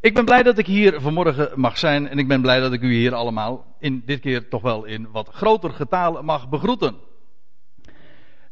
[0.00, 2.82] Ik ben blij dat ik hier vanmorgen mag zijn en ik ben blij dat ik
[2.82, 6.96] u hier allemaal in dit keer toch wel in wat groter getal mag begroeten.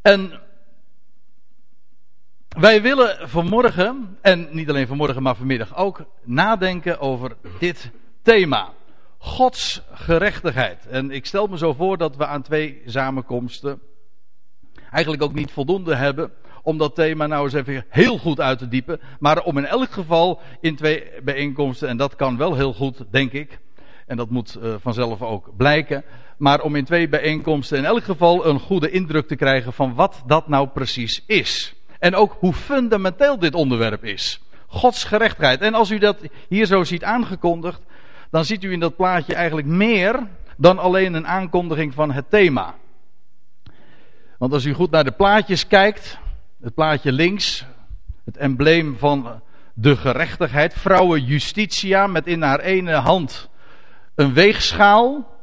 [0.02, 0.40] En
[2.48, 7.90] wij willen vanmorgen, en niet alleen vanmorgen, maar vanmiddag ook, nadenken over dit
[8.22, 8.72] thema.
[9.18, 10.86] Gods gerechtigheid.
[10.86, 13.80] En ik stel me zo voor dat we aan twee samenkomsten
[14.90, 16.32] eigenlijk ook niet voldoende hebben
[16.68, 19.00] om dat thema nou eens even heel goed uit te diepen.
[19.18, 23.32] Maar om in elk geval in twee bijeenkomsten, en dat kan wel heel goed, denk
[23.32, 23.58] ik.
[24.06, 26.04] En dat moet uh, vanzelf ook blijken.
[26.38, 30.22] Maar om in twee bijeenkomsten in elk geval een goede indruk te krijgen van wat
[30.26, 31.74] dat nou precies is.
[31.98, 34.40] En ook hoe fundamenteel dit onderwerp is.
[34.66, 35.60] Gods gerechtigheid.
[35.60, 36.16] En als u dat
[36.48, 37.80] hier zo ziet aangekondigd,
[38.30, 40.26] dan ziet u in dat plaatje eigenlijk meer
[40.56, 42.74] dan alleen een aankondiging van het thema.
[44.38, 46.18] Want als u goed naar de plaatjes kijkt,
[46.60, 47.64] het plaatje links,
[48.24, 49.42] het embleem van
[49.74, 53.48] de gerechtigheid, vrouwen justitia met in haar ene hand
[54.14, 55.36] een weegschaal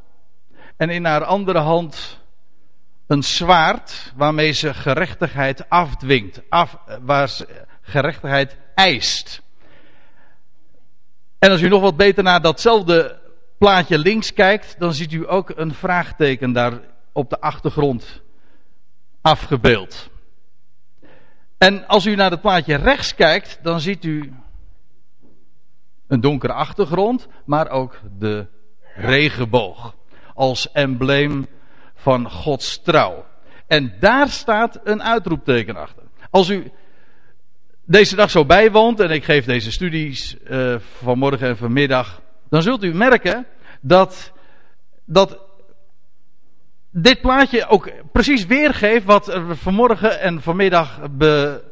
[0.77, 2.19] en in haar andere hand
[3.07, 7.47] een zwaard waarmee ze gerechtigheid afdwingt, af, waar ze
[7.81, 9.41] gerechtigheid eist.
[11.39, 13.19] En als u nog wat beter naar datzelfde
[13.57, 16.79] plaatje links kijkt, dan ziet u ook een vraagteken daar
[17.11, 18.21] op de achtergrond
[19.21, 20.09] afgebeeld.
[21.57, 24.33] En als u naar het plaatje rechts kijkt, dan ziet u
[26.07, 28.47] een donkere achtergrond, maar ook de
[28.95, 29.95] regenboog.
[30.33, 31.47] Als embleem
[31.95, 33.25] van Gods trouw.
[33.67, 36.03] En daar staat een uitroepteken achter.
[36.29, 36.71] Als u
[37.85, 42.83] deze dag zo bijwoont, en ik geef deze studies uh, vanmorgen en vanmiddag, dan zult
[42.83, 43.45] u merken
[43.81, 44.31] dat,
[45.05, 45.44] dat
[46.97, 51.63] dit plaatje ook precies weergeeft wat er vanmorgen en vanmiddag be,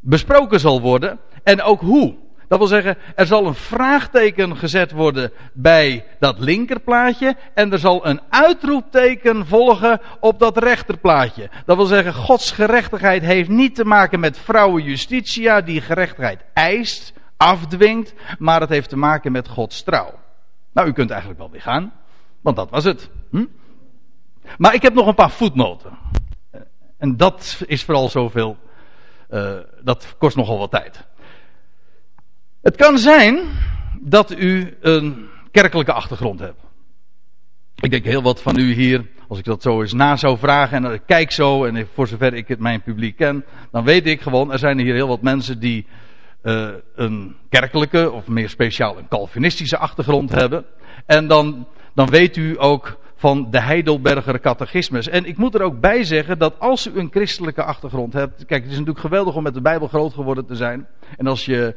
[0.00, 1.18] besproken zal worden.
[1.42, 2.16] En ook hoe.
[2.48, 7.36] Dat wil zeggen, er zal een vraagteken gezet worden bij dat linkerplaatje.
[7.54, 11.50] En er zal een uitroepteken volgen op dat rechterplaatje.
[11.64, 17.12] Dat wil zeggen, Gods gerechtigheid heeft niet te maken met vrouwen justitia die gerechtigheid eist,
[17.36, 18.14] afdwingt.
[18.38, 20.14] Maar het heeft te maken met Gods trouw.
[20.72, 21.92] Nou, u kunt eigenlijk wel weer gaan.
[22.40, 23.10] Want dat was het.
[23.30, 23.44] Hm?
[24.58, 25.98] Maar ik heb nog een paar voetnoten.
[26.98, 28.56] En dat is vooral zoveel.
[29.30, 29.52] Uh,
[29.82, 31.06] dat kost nogal wat tijd.
[32.62, 33.38] Het kan zijn
[34.00, 36.60] dat u een kerkelijke achtergrond hebt.
[37.80, 40.84] Ik denk heel wat van u hier, als ik dat zo eens na zou vragen
[40.84, 44.20] en ik kijk zo en voor zover ik het mijn publiek ken, dan weet ik
[44.20, 45.86] gewoon, er zijn hier heel wat mensen die
[46.42, 50.64] uh, een kerkelijke of meer speciaal een Calvinistische achtergrond hebben.
[51.06, 55.08] En dan, dan weet u ook van de Heidelberger catechismus.
[55.08, 58.44] En ik moet er ook bij zeggen dat als u een christelijke achtergrond hebt.
[58.44, 60.86] Kijk, het is natuurlijk geweldig om met de Bijbel groot geworden te zijn.
[61.16, 61.76] En als je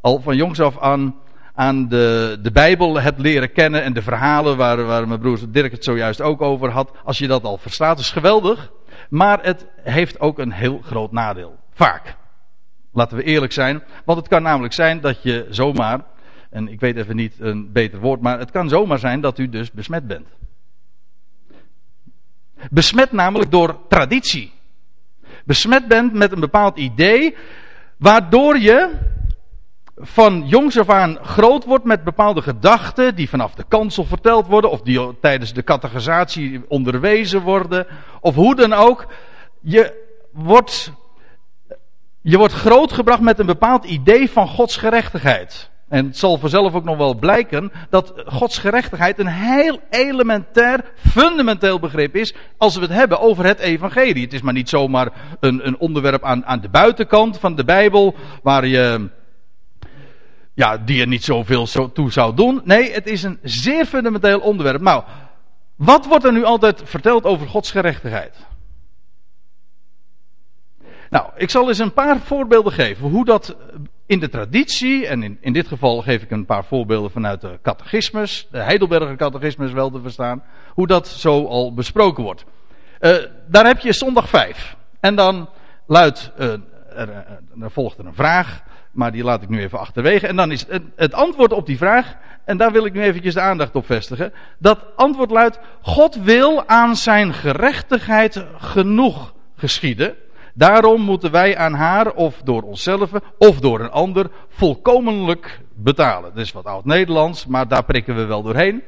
[0.00, 1.14] al van jongs af aan
[1.54, 5.72] aan de, de Bijbel hebt leren kennen en de verhalen waar, waar mijn broer Dirk
[5.72, 6.90] het zojuist ook over had.
[7.04, 8.72] Als je dat al verstaat, is geweldig.
[9.08, 11.56] Maar het heeft ook een heel groot nadeel.
[11.72, 12.16] Vaak.
[12.92, 13.82] Laten we eerlijk zijn.
[14.04, 16.00] Want het kan namelijk zijn dat je zomaar,
[16.50, 19.48] en ik weet even niet een beter woord, maar het kan zomaar zijn dat u
[19.48, 20.26] dus besmet bent.
[22.70, 24.52] Besmet namelijk door traditie.
[25.44, 27.36] Besmet bent met een bepaald idee,
[27.96, 29.10] waardoor je
[29.96, 34.70] van jongs af aan groot wordt met bepaalde gedachten die vanaf de kansel verteld worden,
[34.70, 37.86] of die tijdens de catechisatie onderwezen worden,
[38.20, 39.06] of hoe dan ook.
[39.60, 40.92] Je wordt,
[42.20, 45.70] je wordt grootgebracht met een bepaald idee van Gods gerechtigheid.
[45.92, 51.78] En het zal vanzelf ook nog wel blijken dat Gods gerechtigheid een heel elementair, fundamenteel
[51.78, 54.22] begrip is als we het hebben over het evangelie.
[54.22, 58.14] Het is maar niet zomaar een, een onderwerp aan, aan de buitenkant van de Bijbel
[58.42, 59.08] waar je,
[60.54, 62.60] ja, die er niet zoveel zo toe zou doen.
[62.64, 64.80] Nee, het is een zeer fundamenteel onderwerp.
[64.80, 65.02] Nou,
[65.76, 68.36] wat wordt er nu altijd verteld over Gods gerechtigheid?
[71.10, 73.56] Nou, ik zal eens een paar voorbeelden geven hoe dat
[74.12, 77.58] in de traditie, en in, in dit geval geef ik een paar voorbeelden vanuit de
[77.62, 82.44] catechismus, de Heidelberger catechismus wel te verstaan, hoe dat zo al besproken wordt.
[83.00, 83.16] Uh,
[83.48, 84.76] daar heb je zondag 5.
[85.00, 85.48] En dan
[85.86, 86.46] luidt, uh,
[86.94, 87.26] er,
[87.60, 90.26] er, volgt er een vraag, maar die laat ik nu even achterwege.
[90.26, 93.34] En dan is het, het antwoord op die vraag, en daar wil ik nu eventjes
[93.34, 94.32] de aandacht op vestigen.
[94.58, 100.16] Dat antwoord luidt, God wil aan zijn gerechtigheid genoeg geschieden.
[100.54, 106.36] Daarom moeten wij aan haar, of door onszelf, of door een ander, volkomenlijk betalen.
[106.36, 108.82] Is wat oud-Nederlands, maar daar prikken we wel doorheen.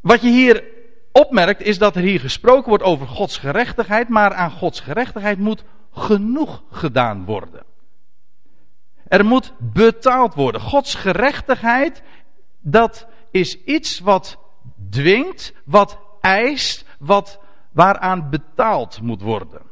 [0.00, 0.64] Wat je hier
[1.12, 5.64] opmerkt, is dat er hier gesproken wordt over Gods gerechtigheid, maar aan Gods gerechtigheid moet
[5.92, 7.62] genoeg gedaan worden.
[9.08, 10.60] Er moet betaald worden.
[10.60, 12.02] Gods gerechtigheid,
[12.60, 14.38] dat is iets wat
[14.90, 17.40] dwingt, wat eist, wat,
[17.72, 19.69] waaraan betaald moet worden.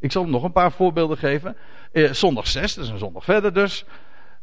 [0.00, 1.56] Ik zal nog een paar voorbeelden geven.
[1.92, 3.84] Eh, zondag 6, dat is een zondag verder dus.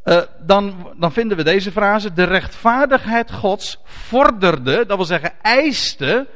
[0.04, 2.13] Eh, dan, dan vinden we deze frase.
[2.13, 6.28] De rechtvaardigheid Gods vorderde, dat wil zeggen eiste,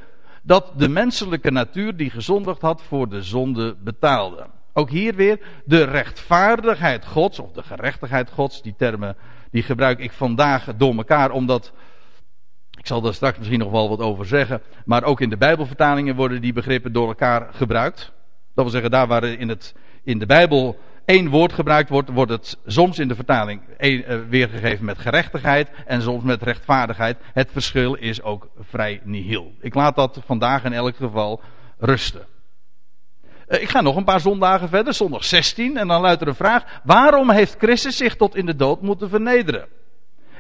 [0.42, 4.48] dat de menselijke natuur die gezondigd had voor de zonde betaalde.
[4.74, 9.16] Ook hier weer de rechtvaardigheid Gods, of de gerechtigheid Gods, die termen
[9.52, 11.74] die gebruik ik vandaag door elkaar, omdat,
[12.78, 16.16] ik zal daar straks misschien nog wel wat over zeggen, maar ook in de Bijbelvertalingen
[16.16, 18.12] worden die begrippen door elkaar gebruikt.
[18.60, 19.74] Dat wil zeggen, daar waar in, het,
[20.04, 24.86] in de Bijbel één woord gebruikt wordt, wordt het soms in de vertaling eh, weergegeven
[24.86, 27.18] met gerechtigheid en soms met rechtvaardigheid.
[27.34, 29.54] Het verschil is ook vrij nihil.
[29.60, 31.42] Ik laat dat vandaag in elk geval
[31.78, 32.26] rusten.
[33.48, 36.36] Eh, ik ga nog een paar zondagen verder, zondag 16, en dan luidt er een
[36.36, 39.68] vraag: waarom heeft Christus zich tot in de dood moeten vernederen?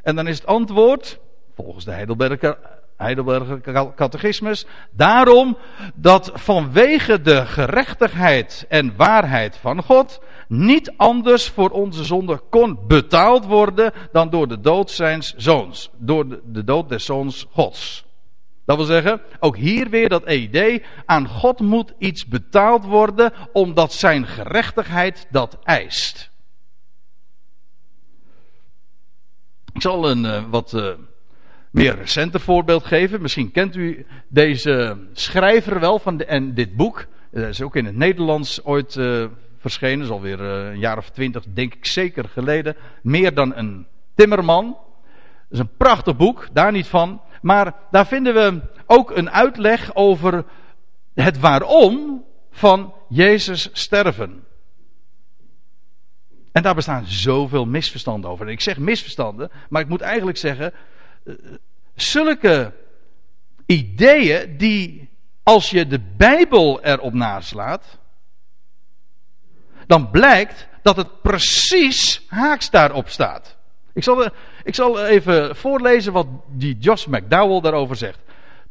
[0.03, 1.19] En dan is het antwoord,
[1.55, 2.57] volgens de Heidelberger,
[2.99, 3.61] Heidelberger
[3.95, 5.57] catechismus, daarom
[5.95, 13.45] dat vanwege de gerechtigheid en waarheid van God niet anders voor onze zonde kon betaald
[13.45, 18.05] worden dan door de dood zijns zoons, door de, dood des zoons Gods.
[18.65, 23.93] Dat wil zeggen, ook hier weer dat idee, aan God moet iets betaald worden omdat
[23.93, 26.31] zijn gerechtigheid dat eist.
[29.73, 30.93] Ik zal een uh, wat uh,
[31.71, 33.21] meer recenter voorbeeld geven.
[33.21, 37.05] Misschien kent u deze schrijver wel van de, en dit boek.
[37.31, 39.25] Dat is ook in het Nederlands ooit uh,
[39.57, 40.05] verschenen.
[40.05, 42.75] is alweer een jaar of twintig, denk ik zeker geleden.
[43.01, 44.65] Meer dan een timmerman.
[44.65, 44.79] Dat
[45.49, 47.21] is een prachtig boek, daar niet van.
[47.41, 50.45] Maar daar vinden we ook een uitleg over
[51.13, 54.43] het waarom van Jezus sterven.
[56.51, 58.45] En daar bestaan zoveel misverstanden over.
[58.45, 60.79] En ik zeg misverstanden, maar ik moet eigenlijk zeggen, eh,
[61.95, 62.73] zulke
[63.65, 65.09] ideeën die,
[65.43, 67.97] als je de Bijbel erop naslaat,
[69.87, 73.57] dan blijkt dat het precies haaks daarop staat.
[73.93, 74.25] Ik zal,
[74.63, 78.19] ik zal even voorlezen wat die Josh McDowell daarover zegt.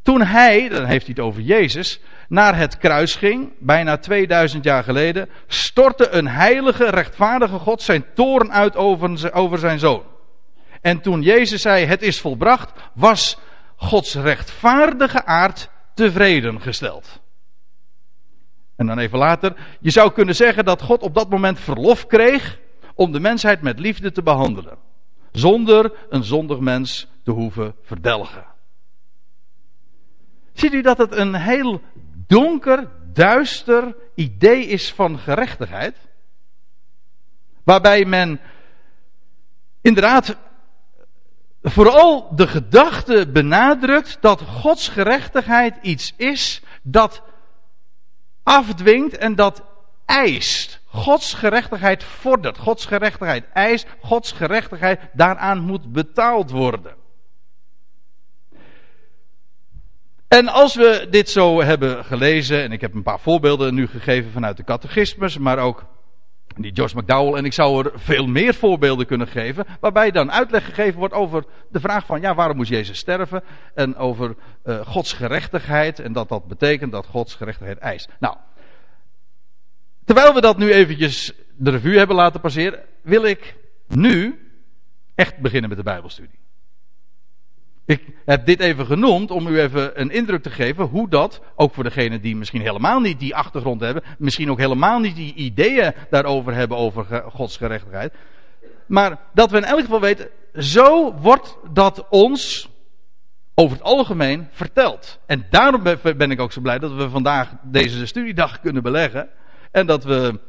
[0.03, 4.85] Toen hij, dan heeft hij het over Jezus, naar het kruis ging, bijna 2000 jaar
[4.85, 10.03] geleden, stortte een heilige, rechtvaardige God zijn toorn uit over, over zijn zoon.
[10.89, 13.39] En toen Jezus zei: Het is volbracht, was
[13.77, 17.21] Gods rechtvaardige aard tevreden gesteld.
[18.77, 22.59] En dan even later, je zou kunnen zeggen dat God op dat moment verlof kreeg
[22.95, 24.79] om de mensheid met liefde te behandelen
[25.33, 28.45] zonder een zondig mens te hoeven verdelgen.
[30.53, 31.81] Ziet u dat het een heel
[32.27, 35.97] donker, duister idee is van gerechtigheid?
[37.65, 38.41] Waarbij men
[39.81, 40.37] inderdaad
[41.71, 47.23] vooral de gedachte benadrukt dat Gods gerechtigheid iets is dat
[48.43, 49.63] afdwingt en dat
[50.05, 50.81] eist.
[50.87, 52.59] Gods gerechtigheid vordert.
[52.59, 53.87] Gods gerechtigheid eist.
[54.01, 56.95] Gods gerechtigheid daaraan moet betaald worden.
[60.29, 64.31] En als we dit zo hebben gelezen, en ik heb een paar voorbeelden nu gegeven
[64.31, 65.85] vanuit de catechismus, maar ook
[66.63, 70.65] die Josh McDowell, en ik zou er veel meer voorbeelden kunnen geven, waarbij dan uitleg
[70.65, 73.43] gegeven wordt over de vraag van, ja, waarom moest Jezus sterven?
[73.75, 78.09] En over uh, Gods gerechtigheid, en dat dat betekent dat Gods gerechtigheid eist.
[78.21, 78.37] Nou,
[80.09, 84.49] Terwijl we dat nu eventjes de revue hebben laten passeren, wil ik nu
[85.15, 86.39] echt beginnen met de Bijbelstudie.
[87.89, 91.75] Ik heb dit even genoemd om u even een indruk te geven hoe dat, ook
[91.75, 95.95] voor degenen die misschien helemaal niet die achtergrond hebben, misschien ook helemaal niet die ideeën
[96.11, 98.15] daarover hebben over Gods gerechtigheid.
[98.87, 102.69] Maar dat we in elk geval weten, zo wordt dat ons
[103.55, 105.19] over het algemeen verteld.
[105.27, 105.83] En daarom
[106.17, 109.29] ben ik ook zo blij dat we vandaag deze studiedag kunnen beleggen.
[109.71, 110.41] En dat we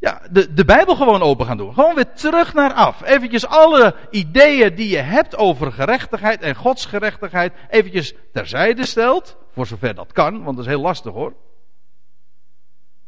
[0.00, 1.74] ja, de, de Bijbel gewoon open gaan doen.
[1.74, 3.02] Gewoon weer terug naar af.
[3.02, 9.36] Eventjes alle ideeën die je hebt over gerechtigheid en Gods gerechtigheid eventjes terzijde stelt.
[9.52, 11.34] Voor zover dat kan, want dat is heel lastig hoor.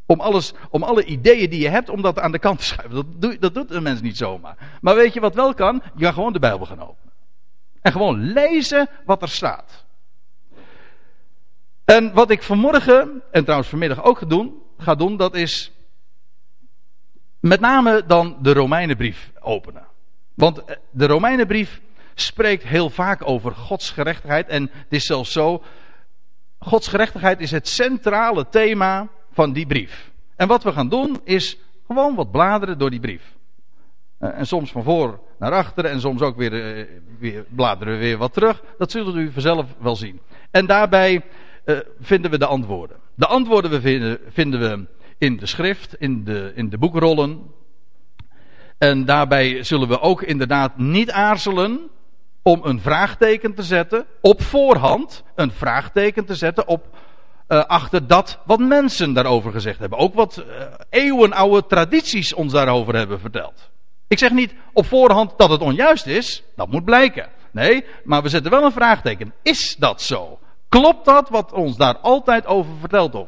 [0.05, 2.95] Om, alles, om alle ideeën die je hebt, om dat aan de kant te schuiven.
[2.95, 4.57] Dat, doe, dat doet een mens niet zomaar.
[4.81, 5.81] Maar weet je wat wel kan?
[5.95, 7.13] Je kan gewoon de Bijbel gaan openen.
[7.81, 9.85] En gewoon lezen wat er staat.
[11.85, 14.27] En wat ik vanmorgen, en trouwens vanmiddag ook ga
[14.77, 15.71] ga doen, dat is
[17.39, 19.87] met name dan de Romeinenbrief openen.
[20.33, 21.81] Want eh, de Romeinenbrief
[22.13, 24.47] spreekt heel vaak over Gods gerechtigheid.
[24.47, 25.63] En het is zelfs zo,
[26.59, 30.11] Gods gerechtigheid is het centrale thema van die brief.
[30.35, 33.35] En wat we gaan doen is gewoon wat bladeren door die brief.
[34.17, 36.85] Eh, en soms van voor naar achter en soms ook weer, eh,
[37.19, 38.63] weer bladeren we weer wat terug.
[38.77, 40.19] Dat zult u vanzelf wel zien.
[40.51, 41.21] En daarbij
[41.99, 42.97] vinden we de antwoorden.
[43.15, 44.87] De antwoorden we vinden, vinden we
[45.19, 47.41] in de schrift, in de, in de boekrollen.
[48.77, 51.89] En daarbij zullen we ook inderdaad niet aarzelen
[52.43, 56.97] om een vraagteken te zetten, op voorhand een vraagteken te zetten op,
[57.47, 59.99] uh, achter dat wat mensen daarover gezegd hebben.
[59.99, 63.69] Ook wat uh, eeuwenoude tradities ons daarover hebben verteld.
[64.07, 67.29] Ik zeg niet op voorhand dat het onjuist is, dat moet blijken.
[67.51, 69.33] Nee, maar we zetten wel een vraagteken.
[69.41, 70.39] Is dat zo?
[70.69, 73.27] Klopt dat wat ons daar altijd over verteld, of,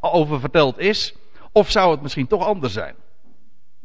[0.00, 1.14] over verteld is?
[1.52, 2.94] Of zou het misschien toch anders zijn?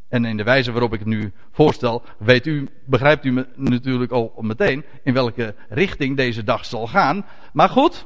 [0.07, 4.12] En in de wijze waarop ik het nu voorstel, weet u, begrijpt u me natuurlijk
[4.12, 7.25] al meteen in welke richting deze dag zal gaan.
[7.53, 8.05] Maar goed,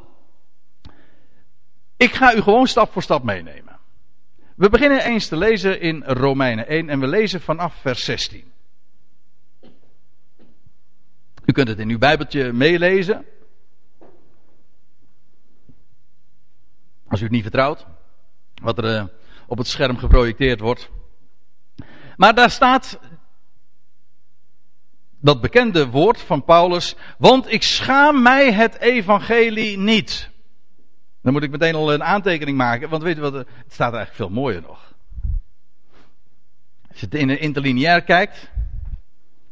[1.98, 3.80] ik ga u gewoon stap voor stap meenemen.
[4.56, 8.52] We beginnen eens te lezen in Romeinen 1 en we lezen vanaf vers 16.
[11.46, 13.26] U kunt het in uw Bijbeltje meelezen.
[17.08, 17.86] Als u het niet vertrouwt,
[18.62, 19.04] wat er uh,
[19.52, 20.90] op het scherm geprojecteerd wordt.
[22.18, 23.00] Maar daar staat
[25.20, 30.30] dat bekende woord van Paulus, want ik schaam mij het evangelie niet.
[31.22, 34.16] Dan moet ik meteen al een aantekening maken, want weet je wat, het staat eigenlijk
[34.16, 34.94] veel mooier nog.
[36.90, 38.50] Als je het in een interlineair kijkt,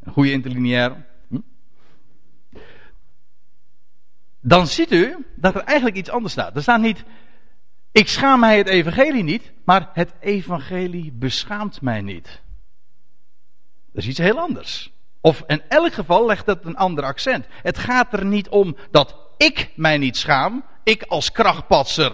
[0.03, 1.39] een goede interlineair, hm,
[4.39, 6.55] dan ziet u dat er eigenlijk iets anders staat.
[6.55, 7.03] Er staat niet,
[7.91, 12.41] ik schaam mij het evangelie niet, maar het evangelie beschaamt mij niet.
[13.93, 14.91] Dat is iets heel anders.
[15.21, 17.45] Of in elk geval legt het een ander accent.
[17.49, 20.65] Het gaat er niet om dat ik mij niet schaam.
[20.83, 22.13] Ik als krachtpatser.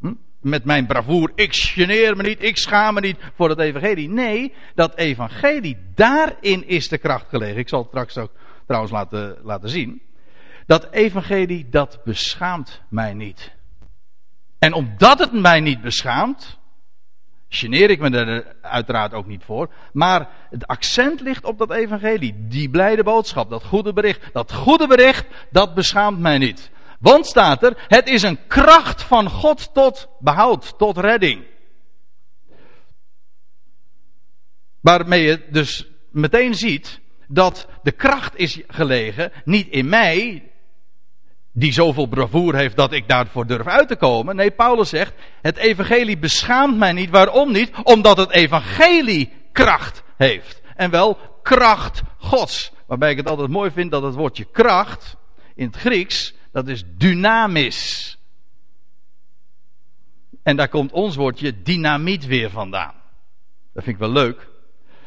[0.00, 0.12] Hm?
[0.40, 1.32] Met mijn bravoer.
[1.34, 2.42] Ik geneer me niet.
[2.42, 4.08] Ik schaam me niet voor het evangelie.
[4.08, 5.76] Nee, dat evangelie.
[5.94, 7.58] Daarin is de kracht gelegen.
[7.58, 8.32] Ik zal het straks ook
[8.66, 10.02] trouwens laten, laten zien.
[10.66, 13.54] Dat evangelie dat beschaamt mij niet.
[14.66, 16.58] En omdat het mij niet beschaamt
[17.48, 19.70] geneer ik me er uiteraard ook niet voor.
[19.92, 22.34] Maar het accent ligt op dat evangelie.
[22.48, 24.32] Die blijde boodschap, dat goede bericht.
[24.32, 26.70] Dat goede bericht, dat beschaamt mij niet.
[27.00, 31.44] Want staat er, het is een kracht van God tot behoud, tot redding.
[34.80, 40.50] Waarmee je dus meteen ziet dat de kracht is gelegen niet in mij,
[41.58, 44.36] die zoveel bravoer heeft dat ik daarvoor durf uit te komen.
[44.36, 47.10] Nee, Paulus zegt, het evangelie beschaamt mij niet.
[47.10, 47.70] Waarom niet?
[47.82, 50.62] Omdat het evangelie kracht heeft.
[50.74, 52.72] En wel kracht Gods.
[52.86, 55.16] Waarbij ik het altijd mooi vind dat het woordje kracht,
[55.54, 58.18] in het Grieks, dat is dynamis.
[60.42, 62.94] En daar komt ons woordje dynamiet weer vandaan.
[63.72, 64.48] Dat vind ik wel leuk.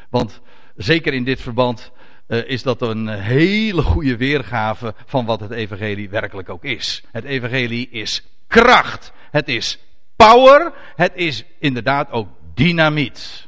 [0.10, 0.42] Want
[0.76, 1.92] zeker in dit verband
[2.30, 7.04] uh, is dat een hele goede weergave van wat het evangelie werkelijk ook is.
[7.12, 9.12] Het evangelie is kracht.
[9.32, 9.80] Het is
[10.16, 10.74] power.
[10.96, 13.48] Het is inderdaad ook dynamiet.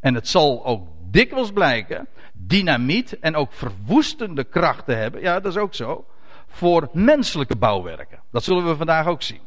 [0.00, 5.20] En het zal ook dikwijls blijken dynamiet en ook verwoestende krachten hebben.
[5.20, 6.06] Ja, dat is ook zo.
[6.48, 8.22] Voor menselijke bouwwerken.
[8.30, 9.40] Dat zullen we vandaag ook zien.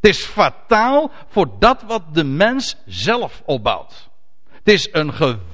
[0.00, 4.08] Het is fataal voor dat wat de mens zelf opbouwt.
[4.50, 5.53] Het is een geweldige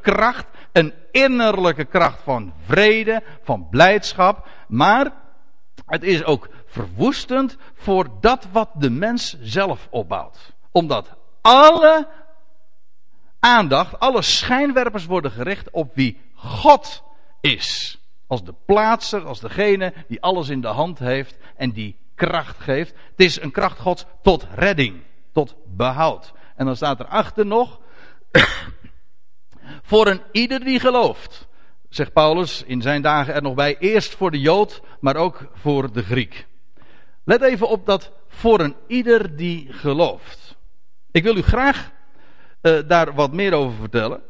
[0.00, 5.12] kracht, een innerlijke kracht van vrede, van blijdschap, maar
[5.86, 10.52] het is ook verwoestend voor dat wat de mens zelf opbouwt.
[10.70, 12.08] Omdat alle
[13.40, 17.02] aandacht, alle schijnwerpers worden gericht op wie God
[17.40, 17.98] is.
[18.26, 22.90] Als de plaatser, als degene die alles in de hand heeft en die kracht geeft.
[22.90, 25.02] Het is een kracht Gods tot redding,
[25.32, 26.32] tot behoud.
[26.56, 27.80] En dan staat er achter nog,
[29.92, 31.48] voor een ieder die gelooft.
[31.88, 33.78] Zegt Paulus in zijn dagen er nog bij.
[33.78, 36.46] Eerst voor de Jood, maar ook voor de Griek.
[37.24, 40.56] Let even op dat voor een ieder die gelooft.
[41.10, 41.90] Ik wil u graag
[42.62, 44.22] uh, daar wat meer over vertellen.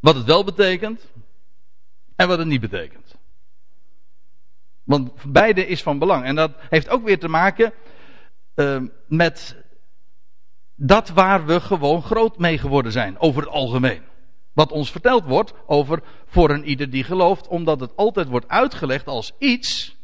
[0.00, 1.10] Wat het wel betekent
[2.16, 3.14] en wat het niet betekent.
[4.84, 6.24] Want beide is van belang.
[6.24, 7.72] En dat heeft ook weer te maken
[8.54, 9.56] uh, met
[10.74, 14.12] dat waar we gewoon groot mee geworden zijn, over het algemeen.
[14.54, 19.06] Wat ons verteld wordt over voor een ieder die gelooft, omdat het altijd wordt uitgelegd
[19.06, 19.96] als iets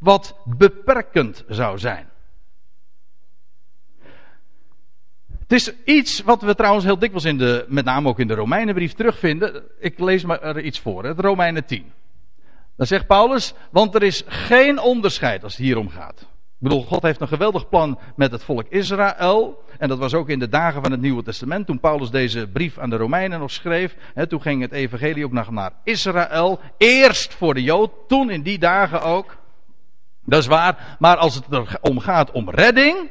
[0.00, 2.10] wat beperkend zou zijn.
[5.38, 8.34] Het is iets wat we trouwens heel dikwijls in de, met name ook in de
[8.34, 9.62] Romeinenbrief terugvinden.
[9.78, 11.92] Ik lees maar er iets voor, het Romeinen 10.
[12.76, 16.26] Dan zegt Paulus, want er is geen onderscheid als het hier om gaat.
[16.62, 19.64] Ik bedoel, God heeft een geweldig plan met het volk Israël.
[19.78, 21.66] En dat was ook in de dagen van het Nieuwe Testament.
[21.66, 23.96] Toen Paulus deze brief aan de Romeinen nog schreef.
[24.14, 26.60] Hè, toen ging het evangelie ook naar Israël.
[26.78, 29.36] Eerst voor de Jood, toen in die dagen ook.
[30.24, 30.96] Dat is waar.
[30.98, 33.10] Maar als het er om gaat om redding.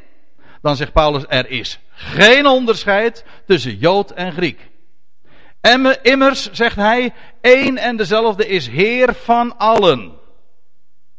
[0.61, 4.69] Dan zegt Paulus, er is geen onderscheid tussen Jood en Griek.
[5.61, 10.11] En immers, zegt hij, één en dezelfde is Heer van allen.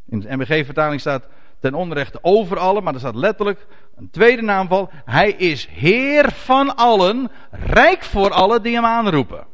[0.06, 1.28] In de MBG-vertaling staat
[1.62, 3.66] ten onrechte over allen, maar er staat letterlijk
[3.96, 4.90] een tweede naamval.
[5.04, 9.46] Hij is Heer van allen, rijk voor allen die hem aanroepen.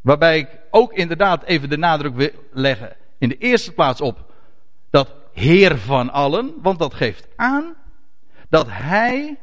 [0.00, 4.32] Waarbij ik ook inderdaad even de nadruk wil leggen in de eerste plaats op
[4.90, 7.74] dat Heer van allen, want dat geeft aan
[8.48, 9.38] dat Hij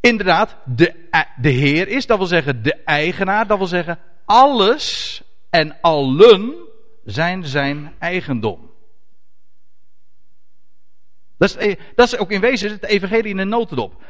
[0.00, 0.94] inderdaad de,
[1.40, 6.65] de Heer is, dat wil zeggen de eigenaar, dat wil zeggen alles en allen
[7.06, 8.70] zijn zijn eigendom.
[11.38, 14.02] Dat is, e- dat is ook in wezen het evangelie in een notendop.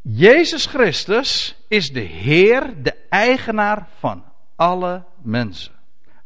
[0.00, 4.24] Jezus Christus is de Heer, de eigenaar van
[4.56, 5.72] alle mensen.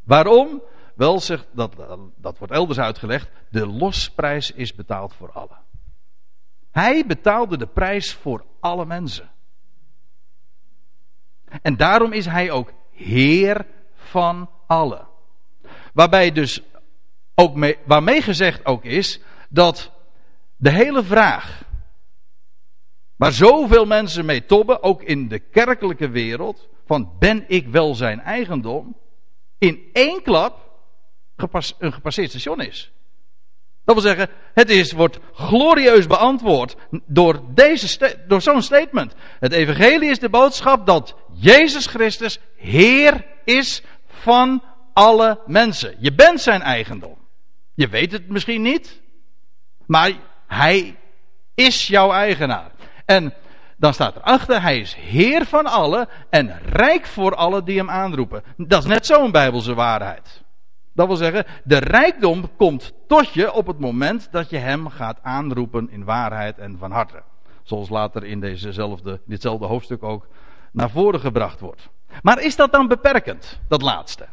[0.03, 0.63] Waarom?
[0.95, 1.75] Wel zegt, dat,
[2.17, 5.59] dat wordt elders uitgelegd, de losprijs is betaald voor allen.
[6.71, 9.31] Hij betaalde de prijs voor alle mensen.
[11.63, 15.07] En daarom is hij ook Heer van allen.
[15.95, 16.61] Waarbij dus
[17.35, 19.93] ook mee, waarmee gezegd ook is dat
[20.57, 21.63] de hele vraag
[23.17, 28.21] waar zoveel mensen mee tobben, ook in de kerkelijke wereld, van ben ik wel zijn
[28.21, 28.97] eigendom,
[29.59, 30.73] in één klap
[31.79, 32.93] een gepasseerd station is.
[33.85, 39.15] Dat wil zeggen, het is, wordt glorieus beantwoord door, deze, door zo'n statement.
[39.41, 44.63] Het evangelie is de boodschap dat Jezus Christus Heer is van
[44.95, 45.95] alle mensen.
[45.99, 47.17] Je bent zijn eigendom.
[47.75, 49.01] Je weet het misschien niet,
[49.87, 50.13] maar
[50.47, 50.97] hij
[51.55, 52.71] is jouw eigenaar.
[53.05, 53.35] En
[53.77, 58.43] dan staat erachter, hij is Heer van alle en rijk voor alle die hem aanroepen.
[58.57, 60.43] Dat is net zo'n bijbelse waarheid.
[60.93, 65.19] Dat wil zeggen, de rijkdom komt tot je op het moment dat je hem gaat
[65.23, 67.23] aanroepen in waarheid en van harte.
[67.63, 70.27] Zoals later in dezezelfde, ditzelfde hoofdstuk ook
[70.73, 71.89] naar voren gebracht wordt.
[72.23, 74.27] Maar is dat dan beperkend, dat laatste?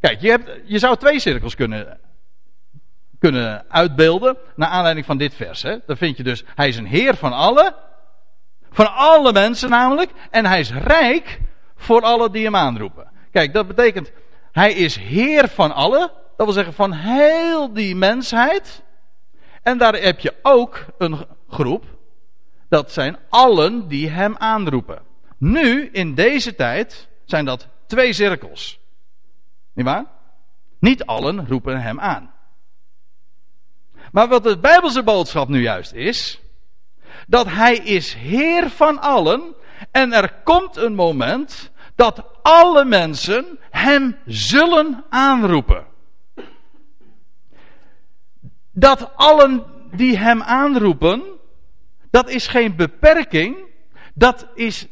[0.00, 2.00] Kijk, je, hebt, je zou twee cirkels kunnen,
[3.18, 5.62] kunnen uitbeelden naar aanleiding van dit vers.
[5.62, 5.76] Hè?
[5.86, 7.74] Dan vind je dus, hij is een heer van alle,
[8.70, 11.40] van alle mensen namelijk, en hij is rijk
[11.76, 13.10] voor alle die hem aanroepen.
[13.32, 14.12] Kijk, dat betekent,
[14.52, 16.10] hij is Heer van allen.
[16.36, 18.82] Dat wil zeggen van heel die mensheid.
[19.62, 21.84] En daar heb je ook een groep.
[22.68, 25.02] Dat zijn allen die hem aanroepen.
[25.38, 28.79] Nu, in deze tijd, zijn dat twee cirkels.
[29.72, 30.04] Niet waar?
[30.78, 32.30] Niet allen roepen hem aan.
[34.12, 36.40] Maar wat de Bijbelse boodschap nu juist is,
[37.26, 39.54] dat hij is Heer van allen
[39.90, 45.86] en er komt een moment dat alle mensen hem zullen aanroepen.
[48.70, 51.22] Dat allen die hem aanroepen,
[52.10, 53.56] dat is geen beperking,
[54.14, 54.86] dat is,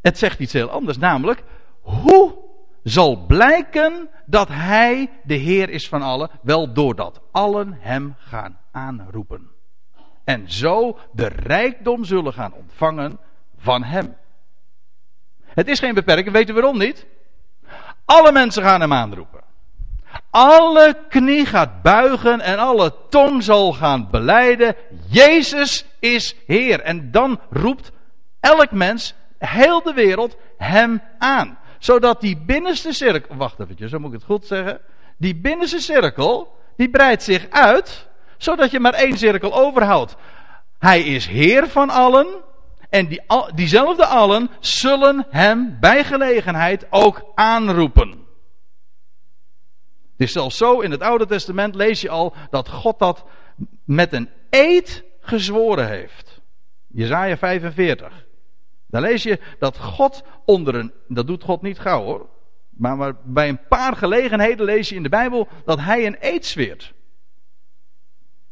[0.00, 1.42] het zegt iets heel anders, namelijk,
[1.80, 2.41] hoe
[2.82, 6.30] zal blijken dat hij de Heer is van allen?
[6.42, 9.50] Wel doordat allen hem gaan aanroepen.
[10.24, 13.18] En zo de rijkdom zullen gaan ontvangen
[13.58, 14.16] van hem.
[15.44, 17.06] Het is geen beperking, weet u waarom niet?
[18.04, 19.40] Alle mensen gaan hem aanroepen.
[20.30, 24.76] Alle knie gaat buigen en alle tong zal gaan beleiden.
[25.08, 26.80] Jezus is Heer.
[26.80, 27.92] En dan roept
[28.40, 31.58] elk mens, heel de wereld, hem aan.
[31.82, 34.80] Zodat die binnenste cirkel, wacht even, zo moet ik het goed zeggen.
[35.16, 40.16] Die binnenste cirkel, die breidt zich uit, zodat je maar één cirkel overhoudt.
[40.78, 42.26] Hij is Heer van allen,
[42.90, 43.22] en die,
[43.54, 48.08] diezelfde allen zullen hem bij gelegenheid ook aanroepen.
[50.12, 53.24] Het is zelfs zo, in het Oude Testament lees je al dat God dat
[53.84, 56.40] met een eed gezworen heeft.
[56.86, 58.26] Jezaja 45.
[58.92, 62.28] Daar lees je dat God onder een, dat doet God niet gauw hoor.
[62.70, 66.46] Maar, maar bij een paar gelegenheden lees je in de Bijbel dat hij een eed
[66.46, 66.92] zweert.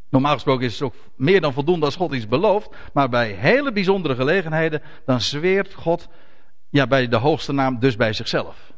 [0.08, 2.70] Normaal gesproken is het ook meer dan voldoende als God iets belooft.
[2.92, 6.08] Maar bij hele bijzondere gelegenheden, dan zweert God,
[6.70, 8.72] ja, bij de hoogste naam, dus bij zichzelf.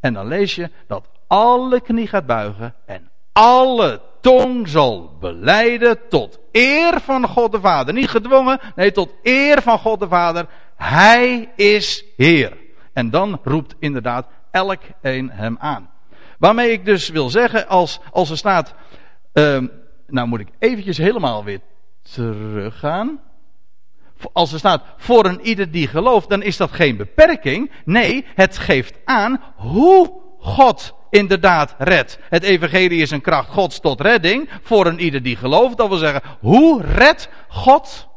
[0.00, 6.38] En dan lees je dat alle knie gaat buigen en alle tong zal beleiden tot
[6.52, 7.94] eer van God de Vader.
[7.94, 10.46] Niet gedwongen, nee, tot eer van God de Vader.
[10.84, 12.56] Hij is Heer.
[12.92, 15.90] En dan roept inderdaad elk een hem aan.
[16.38, 18.74] Waarmee ik dus wil zeggen, als, als er staat,
[19.32, 19.62] uh,
[20.06, 21.60] nou moet ik eventjes helemaal weer
[22.02, 23.20] teruggaan.
[24.32, 27.70] Als er staat, voor een ieder die gelooft, dan is dat geen beperking.
[27.84, 32.18] Nee, het geeft aan hoe God inderdaad redt.
[32.28, 35.76] Het evangelie is een kracht Gods tot redding voor een ieder die gelooft.
[35.76, 38.12] Dat wil zeggen, hoe redt God?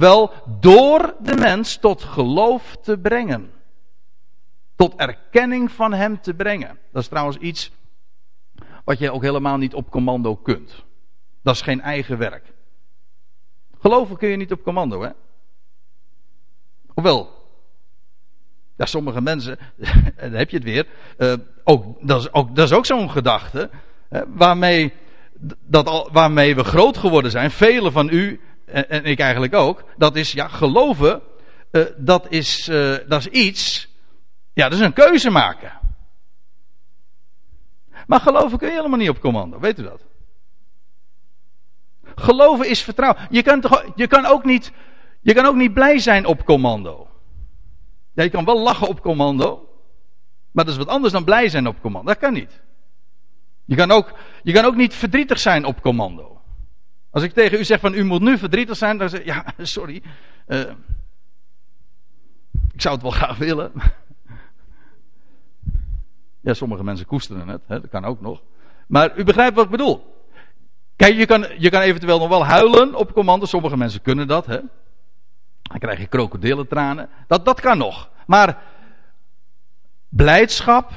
[0.00, 3.50] Wel, door de mens tot geloof te brengen.
[4.76, 6.78] Tot erkenning van hem te brengen.
[6.92, 7.70] Dat is trouwens iets
[8.84, 10.84] wat je ook helemaal niet op commando kunt.
[11.42, 12.52] Dat is geen eigen werk.
[13.80, 15.10] Geloven kun je niet op commando, hè?
[16.94, 17.30] Ofwel,
[18.76, 19.58] ja, sommige mensen,
[20.20, 20.86] dan heb je het weer,
[21.18, 21.34] uh,
[21.64, 23.70] ook, dat, is ook, dat is ook zo'n gedachte,
[24.08, 24.92] hè, waarmee,
[25.66, 30.16] dat al, waarmee we groot geworden zijn, velen van u en, ik eigenlijk ook, dat
[30.16, 31.22] is, ja, geloven,
[31.72, 33.88] uh, dat, is, uh, dat is iets,
[34.52, 35.72] ja, dat is een keuze maken.
[38.06, 40.04] Maar geloven kun je helemaal niet op commando, weet u dat?
[42.14, 43.26] Geloven is vertrouwen.
[43.30, 44.72] Je kan, toch, je kan, ook, niet,
[45.20, 47.08] je kan ook niet blij zijn op commando.
[48.14, 49.68] Ja, je kan wel lachen op commando.
[50.50, 52.08] Maar dat is wat anders dan blij zijn op commando.
[52.08, 52.60] Dat kan niet.
[53.64, 56.39] Je kan ook, je kan ook niet verdrietig zijn op commando.
[57.10, 59.44] Als ik tegen u zeg van u moet nu verdrietig zijn, dan zeg je ja,
[59.58, 60.02] sorry.
[60.46, 60.60] Uh,
[62.72, 63.72] ik zou het wel graag willen.
[66.40, 68.42] ja, sommige mensen koesteren het, hè, dat kan ook nog.
[68.86, 70.18] Maar u begrijpt wat ik bedoel.
[70.96, 73.46] Kijk, je kan, je kan eventueel nog wel huilen op commando.
[73.46, 74.60] Sommige mensen kunnen dat, hè.
[75.62, 77.08] Dan krijg je krokodillentranen.
[77.26, 78.10] Dat, dat kan nog.
[78.26, 78.62] Maar
[80.08, 80.92] blijdschap,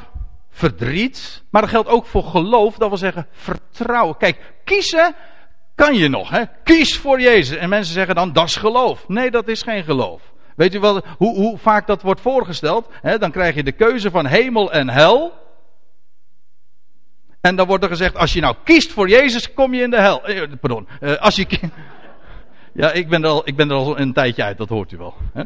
[0.49, 4.17] verdriet, maar dat geldt ook voor geloof, dat wil zeggen vertrouwen.
[4.17, 5.15] Kijk, kiezen
[5.75, 6.43] kan je nog, hè.
[6.63, 7.57] Kies voor Jezus.
[7.57, 9.07] En mensen zeggen dan, dat is geloof.
[9.07, 10.21] Nee, dat is geen geloof.
[10.55, 12.88] Weet u wel hoe, hoe vaak dat wordt voorgesteld?
[13.01, 15.33] He, dan krijg je de keuze van hemel en hel.
[17.41, 19.99] En dan wordt er gezegd, als je nou kiest voor Jezus, kom je in de
[19.99, 20.25] hel.
[20.25, 21.47] Eh, pardon, eh, als je...
[22.75, 24.97] Ja, ik ben, er al, ik ben er al een tijdje uit, dat hoort u
[24.97, 25.15] wel.
[25.33, 25.43] Hè?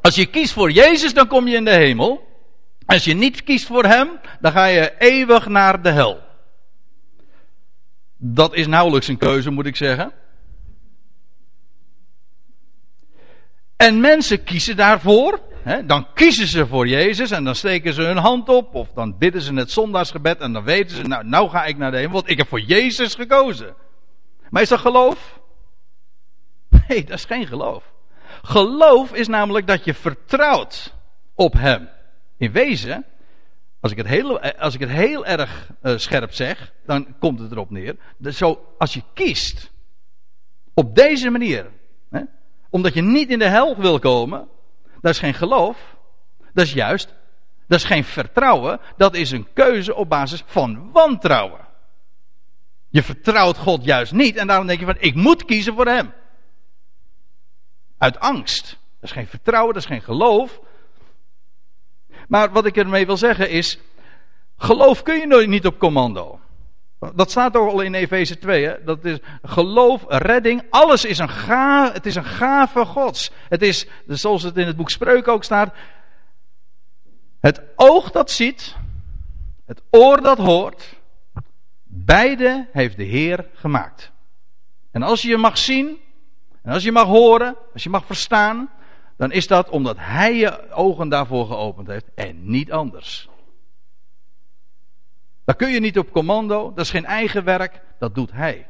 [0.00, 2.27] Als je kiest voor Jezus, dan kom je in de hemel.
[2.88, 6.20] Als je niet kiest voor Hem, dan ga je eeuwig naar de hel.
[8.16, 10.12] Dat is nauwelijks een keuze, moet ik zeggen.
[13.76, 15.40] En mensen kiezen daarvoor.
[15.62, 18.74] Hè, dan kiezen ze voor Jezus en dan steken ze hun hand op.
[18.74, 21.90] Of dan bidden ze het zondagsgebed en dan weten ze, nou, nou ga ik naar
[21.90, 23.74] de hemel, want ik heb voor Jezus gekozen.
[24.50, 25.40] Maar is dat geloof?
[26.88, 27.84] Nee, dat is geen geloof.
[28.42, 30.94] Geloof is namelijk dat je vertrouwt
[31.34, 31.96] op Hem.
[32.38, 33.04] In wezen,
[33.80, 37.52] als ik het heel, als ik het heel erg uh, scherp zeg, dan komt het
[37.52, 37.96] erop neer.
[38.16, 39.70] Dus zo, als je kiest
[40.74, 41.70] op deze manier,
[42.10, 42.20] hè,
[42.70, 44.48] omdat je niet in de hel wil komen,
[45.00, 45.96] dat is geen geloof.
[46.52, 47.14] Dat is juist,
[47.66, 48.80] dat is geen vertrouwen.
[48.96, 51.66] Dat is een keuze op basis van wantrouwen.
[52.88, 56.12] Je vertrouwt God juist niet en daarom denk je van ik moet kiezen voor Hem.
[57.98, 58.68] Uit angst.
[59.00, 60.60] Dat is geen vertrouwen, dat is geen geloof.
[62.28, 63.78] Maar wat ik ermee wil zeggen is,
[64.56, 66.40] geloof kun je niet op commando.
[67.14, 68.66] Dat staat ook al in Efeze 2.
[68.66, 68.84] Hè?
[68.84, 71.92] Dat is geloof, redding, alles is een gave.
[71.92, 73.30] Het is een gave Gods.
[73.48, 75.74] Het is, zoals het in het boek Spreuken ook staat.
[77.40, 78.76] Het oog dat ziet,
[79.66, 80.96] het oor dat hoort,
[81.84, 84.12] beide heeft de Heer gemaakt.
[84.90, 85.98] En als je mag zien,
[86.62, 88.70] en als je mag horen, als je mag verstaan,
[89.18, 93.28] dan is dat omdat Hij je ogen daarvoor geopend heeft en niet anders.
[95.44, 98.68] Daar kun je niet op commando, dat is geen eigen werk, dat doet Hij.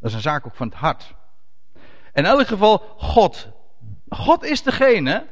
[0.00, 1.14] Dat is een zaak ook van het hart.
[2.12, 3.48] In elk geval, God.
[4.08, 5.26] God is degene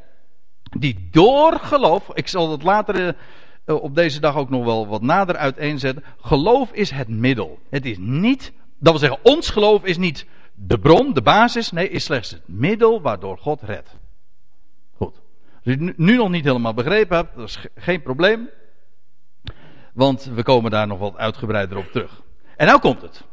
[0.78, 3.16] die door geloof, ik zal dat later
[3.64, 6.04] eh, op deze dag ook nog wel wat nader uiteenzetten.
[6.20, 7.58] Geloof is het middel.
[7.70, 10.26] Het is niet, dat wil zeggen, ons geloof is niet
[10.66, 13.96] de bron, de basis, nee, is slechts het middel waardoor God redt.
[14.96, 15.14] Goed.
[15.64, 18.49] Als het nu nog niet helemaal begrepen hebt, dat is geen probleem.
[19.92, 22.23] Want we komen daar nog wat uitgebreider op terug.
[22.57, 23.25] En nou komt het.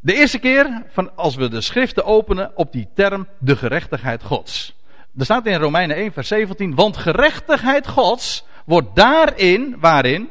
[0.00, 4.76] De eerste keer van als we de schriften openen op die term de gerechtigheid Gods.
[5.16, 10.30] Er staat in Romeinen 1 vers 17, want gerechtigheid Gods wordt daarin, waarin,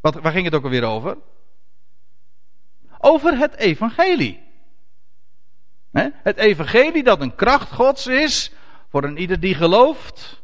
[0.00, 1.16] wat, waar ging het ook alweer over?
[2.98, 4.43] Over het evangelie.
[6.02, 8.52] Het evangelie dat een kracht Gods is
[8.88, 10.42] voor een ieder die gelooft.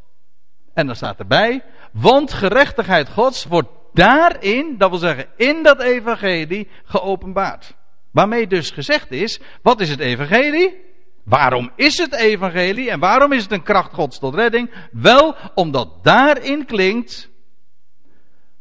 [0.75, 6.69] En dan staat erbij, want gerechtigheid Gods wordt daarin, dat wil zeggen in dat evangelie,
[6.85, 7.75] geopenbaard.
[8.11, 10.89] Waarmee dus gezegd is, wat is het evangelie?
[11.25, 14.89] Waarom is het evangelie en waarom is het een kracht Gods tot redding?
[14.93, 17.31] Wel omdat daarin klinkt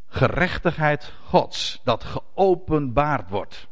[0.07, 3.67] gerechtigheid Gods, dat geopenbaard wordt.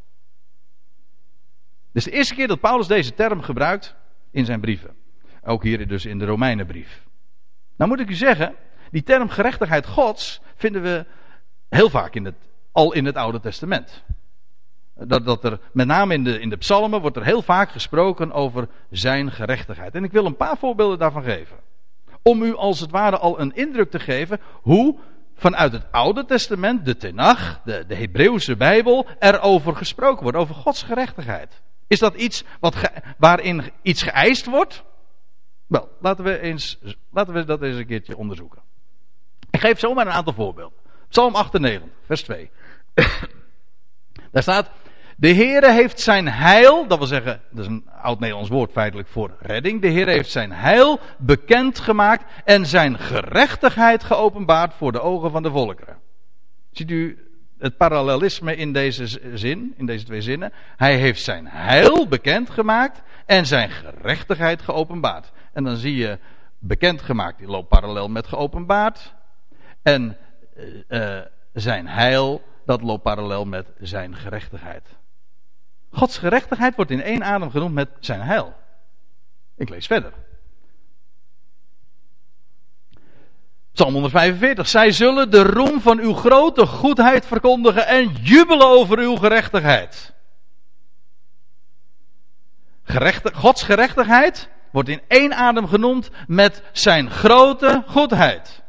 [1.97, 3.95] Is de eerste keer dat Paulus deze term gebruikt
[4.31, 4.95] in zijn brieven.
[5.43, 7.03] Ook hier dus in de Romeinenbrief.
[7.77, 8.55] Nou moet ik u zeggen,
[8.91, 11.05] die term gerechtigheid Gods vinden we
[11.69, 12.35] heel vaak in het,
[12.71, 14.03] al in het Oude Testament.
[14.93, 18.31] Dat, dat er, met name in de, in de psalmen, wordt er heel vaak gesproken
[18.31, 19.95] over zijn gerechtigheid.
[19.95, 21.57] En ik wil een paar voorbeelden daarvan geven.
[22.21, 24.97] Om u als het ware al een indruk te geven hoe
[25.35, 30.83] vanuit het Oude Testament, de Tenach, de, de Hebreeuwse Bijbel, erover gesproken wordt, over Gods
[30.83, 31.61] gerechtigheid.
[31.87, 32.75] Is dat iets wat
[33.17, 34.83] waarin iets geëist wordt?
[35.67, 36.79] Wel, laten we, eens,
[37.11, 38.61] laten we dat eens een keertje onderzoeken.
[39.49, 40.77] Ik geef zomaar een aantal voorbeelden.
[41.09, 42.49] Psalm 98, vers 2.
[44.31, 44.69] Daar staat:
[45.15, 49.07] De Heere heeft zijn heil, dat wil zeggen, dat is een oud Nederlands woord feitelijk
[49.07, 49.81] voor redding.
[49.81, 55.51] De Heere heeft zijn heil bekendgemaakt en zijn gerechtigheid geopenbaard voor de ogen van de
[55.51, 55.97] volkeren.
[56.71, 57.26] Ziet u
[57.59, 60.53] het parallelisme in deze zin, in deze twee zinnen?
[60.75, 65.31] Hij heeft zijn heil bekendgemaakt en zijn gerechtigheid geopenbaard.
[65.53, 66.19] En dan zie je
[66.59, 69.13] bekendgemaakt, die loopt parallel met geopenbaard.
[69.81, 70.17] En
[70.89, 71.19] uh,
[71.53, 74.87] zijn heil, dat loopt parallel met zijn gerechtigheid.
[75.89, 78.53] Gods gerechtigheid wordt in één adem genoemd met zijn heil.
[79.55, 80.13] Ik lees verder.
[83.77, 84.67] Psalm 145.
[84.67, 90.13] Zij zullen de roem van uw grote goedheid verkondigen en jubelen over uw gerechtigheid.
[93.33, 98.63] Gods gerechtigheid wordt in één adem genoemd met zijn grote goedheid.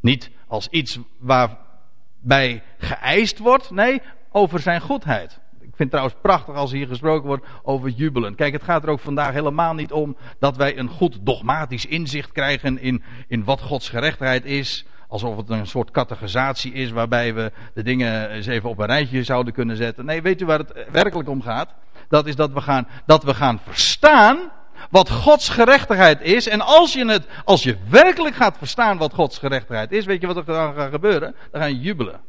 [0.00, 5.40] Niet als iets waarbij geëist wordt, nee, over zijn goedheid.
[5.74, 8.34] Ik vind het trouwens prachtig als hier gesproken wordt over jubelen.
[8.34, 12.32] Kijk, het gaat er ook vandaag helemaal niet om dat wij een goed dogmatisch inzicht
[12.32, 14.86] krijgen in, in wat Gods gerechtigheid is.
[15.08, 19.22] Alsof het een soort categorisatie is waarbij we de dingen eens even op een rijtje
[19.22, 20.04] zouden kunnen zetten.
[20.04, 21.74] Nee, weet u waar het werkelijk om gaat?
[22.08, 24.38] Dat is dat we gaan, dat we gaan verstaan
[24.90, 26.48] wat Gods gerechtigheid is.
[26.48, 30.26] En als je, het, als je werkelijk gaat verstaan wat Gods gerechtigheid is, weet je
[30.26, 31.34] wat er dan gaat gebeuren?
[31.50, 32.20] Dan ga je jubelen.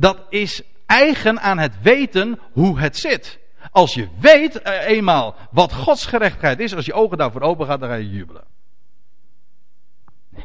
[0.00, 3.38] Dat is eigen aan het weten hoe het zit.
[3.70, 7.80] Als je weet eh, eenmaal wat Gods gerechtigheid is, als je ogen daarvoor open gaat,
[7.80, 8.44] dan ga je jubelen.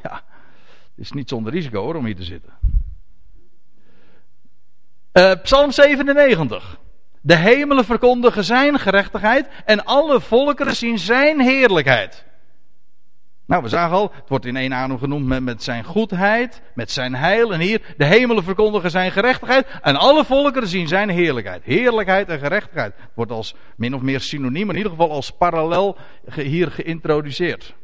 [0.03, 0.21] Ja,
[0.95, 2.53] het is niet zonder risico hoor om hier te zitten.
[5.13, 6.79] Uh, Psalm 97.
[7.21, 12.25] De hemelen verkondigen zijn gerechtigheid en alle volkeren zien zijn heerlijkheid.
[13.53, 16.91] Nou, we zagen al, het wordt in één adem genoemd met, met, zijn goedheid, met
[16.91, 17.53] zijn heil.
[17.53, 21.63] En hier, de hemelen verkondigen zijn gerechtigheid en alle volkeren zien zijn heerlijkheid.
[21.63, 25.97] Heerlijkheid en gerechtigheid wordt als min of meer synoniem, in ieder geval als parallel
[26.35, 27.75] hier geïntroduceerd.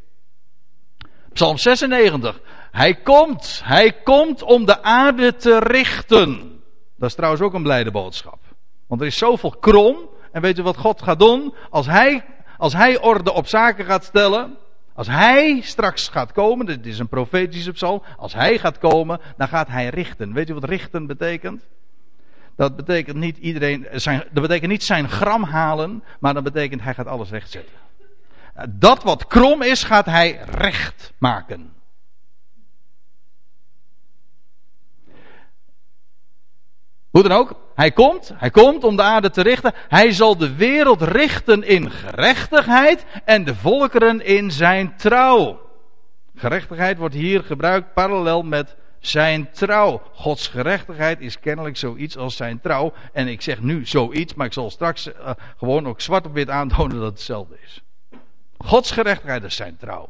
[1.34, 2.42] Psalm 96.
[2.72, 6.62] Hij komt, hij komt om de aarde te richten.
[6.98, 8.40] Dat is trouwens ook een blijde boodschap.
[8.88, 10.10] Want er is zoveel krom.
[10.32, 11.54] En weet u wat God gaat doen?
[11.70, 12.26] Als hij,
[12.58, 14.58] als hij orde op zaken gaat stellen.
[15.00, 16.66] Als hij straks gaat komen.
[16.66, 18.04] Dit is een profetische psalm.
[18.18, 20.34] Als hij gaat komen, dan gaat hij richten.
[20.34, 21.68] Weet u wat richten betekent?
[22.56, 26.04] Dat betekent niet iedereen, zijn, dat betekent niet zijn gram halen.
[26.20, 27.76] Maar dat betekent hij gaat alles rechtzetten.
[28.70, 31.74] Dat wat krom is, gaat hij recht maken.
[37.10, 39.74] Hoe dan ook, hij komt, hij komt om de aarde te richten.
[39.88, 45.62] Hij zal de wereld richten in gerechtigheid en de volkeren in zijn trouw.
[46.36, 50.02] Gerechtigheid wordt hier gebruikt parallel met zijn trouw.
[50.14, 52.94] Gods gerechtigheid is kennelijk zoiets als zijn trouw.
[53.14, 56.50] En ik zeg nu zoiets, maar ik zal straks uh, gewoon ook zwart op wit
[56.50, 57.82] aantonen dat het hetzelfde is.
[58.58, 60.10] Gods gerechtigheid is zijn trouw.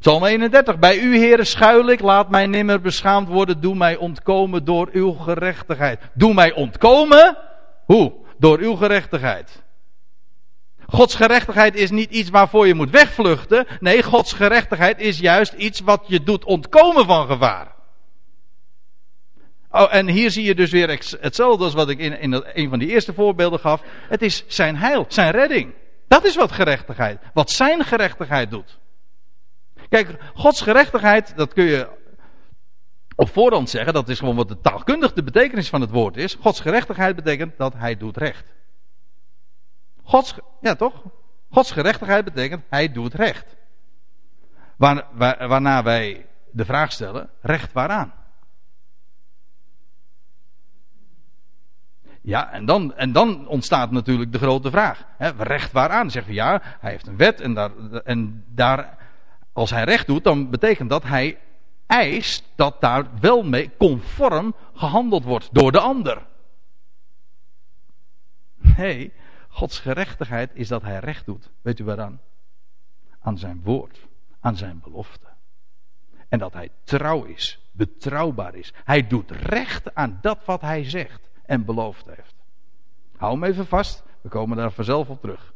[0.00, 0.78] Psalm 31.
[0.78, 2.00] Bij u, heren, schuil ik.
[2.00, 3.60] Laat mij nimmer beschaamd worden.
[3.60, 6.00] Doe mij ontkomen door uw gerechtigheid.
[6.14, 7.36] Doe mij ontkomen?
[7.84, 8.12] Hoe?
[8.38, 9.64] Door uw gerechtigheid.
[10.86, 13.66] Gods gerechtigheid is niet iets waarvoor je moet wegvluchten.
[13.80, 17.74] Nee, Gods gerechtigheid is juist iets wat je doet ontkomen van gevaar.
[19.70, 20.88] Oh, en hier zie je dus weer
[21.20, 23.82] hetzelfde als wat ik in, in een van die eerste voorbeelden gaf.
[24.08, 25.74] Het is zijn heil, zijn redding.
[26.08, 28.78] Dat is wat gerechtigheid, wat zijn gerechtigheid doet.
[29.88, 31.88] Kijk, Gods gerechtigheid, dat kun je
[33.16, 36.34] op voorhand zeggen, dat is gewoon wat de taalkundig de betekenis van het woord is.
[36.34, 38.54] Gods gerechtigheid betekent dat hij doet recht.
[40.02, 41.02] Gods, ja toch?
[41.50, 43.56] Gods gerechtigheid betekent hij doet recht.
[44.76, 48.12] Waar, waar, waarna wij de vraag stellen, recht waaraan?
[52.26, 55.04] Ja, en dan, en dan ontstaat natuurlijk de grote vraag.
[55.16, 56.10] Hè, recht waaraan?
[56.10, 57.70] Zeggen we ja, hij heeft een wet en daar,
[58.04, 58.98] en daar,
[59.56, 61.38] als hij recht doet, dan betekent dat hij
[61.86, 66.26] eist dat daar wel mee conform gehandeld wordt door de ander.
[68.56, 69.12] Nee,
[69.48, 71.50] Gods gerechtigheid is dat hij recht doet.
[71.62, 72.20] Weet u waaraan?
[73.20, 73.98] Aan zijn woord,
[74.40, 75.26] aan zijn belofte.
[76.28, 78.72] En dat hij trouw is, betrouwbaar is.
[78.84, 82.34] Hij doet recht aan dat wat hij zegt en beloofd heeft.
[83.16, 85.54] Hou hem even vast, we komen daar vanzelf op terug.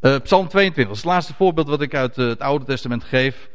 [0.00, 3.04] Uh, Psalm 22, dat is het laatste voorbeeld wat ik uit uh, het Oude Testament
[3.04, 3.48] geef.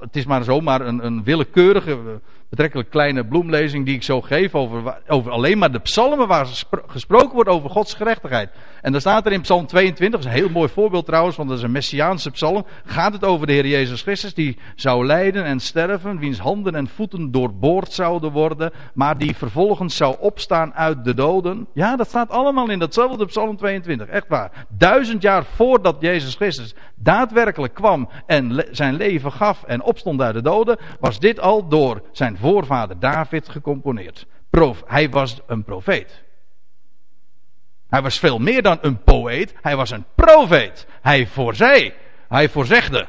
[0.00, 4.98] Het is maar zomaar een, een willekeurige, betrekkelijk kleine bloemlezing die ik zo geef over,
[5.06, 6.46] over alleen maar de psalmen waar
[6.86, 8.50] gesproken wordt over Gods gerechtigheid.
[8.80, 11.48] En dan staat er in Psalm 22, dat is een heel mooi voorbeeld trouwens, want
[11.48, 15.44] dat is een messiaanse psalm, gaat het over de Heer Jezus Christus die zou lijden
[15.44, 21.04] en sterven, wiens handen en voeten doorboord zouden worden, maar die vervolgens zou opstaan uit
[21.04, 21.66] de doden.
[21.74, 24.66] Ja, dat staat allemaal in datzelfde Psalm 22, echt waar.
[24.68, 30.42] Duizend jaar voordat Jezus Christus daadwerkelijk kwam en zijn leven gaf en opstond uit de
[30.42, 34.26] doden, was dit al door zijn voorvader David gecomponeerd.
[34.50, 36.22] Prof, hij was een profeet.
[37.88, 40.86] Hij was veel meer dan een poëet, hij was een profeet.
[41.02, 41.94] Hij voorzee,
[42.28, 43.06] hij voorzegde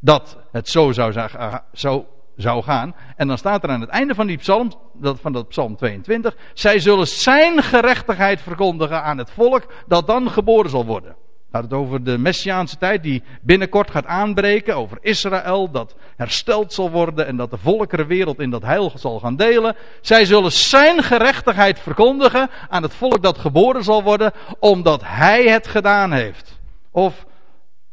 [0.00, 1.28] dat het zo zou,
[1.72, 2.94] zo zou gaan.
[3.16, 6.78] En dan staat er aan het einde van die psalm, van dat psalm 22, zij
[6.78, 11.16] zullen zijn gerechtigheid verkondigen aan het volk dat dan geboren zal worden
[11.58, 14.76] gaat het over de Messiaanse tijd die binnenkort gaat aanbreken.
[14.76, 19.36] Over Israël dat hersteld zal worden en dat de volkerenwereld in dat heil zal gaan
[19.36, 19.76] delen.
[20.00, 24.32] Zij zullen zijn gerechtigheid verkondigen aan het volk dat geboren zal worden.
[24.58, 26.58] Omdat hij het gedaan heeft.
[26.90, 27.26] Of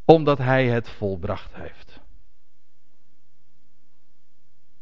[0.05, 1.99] omdat hij het volbracht heeft.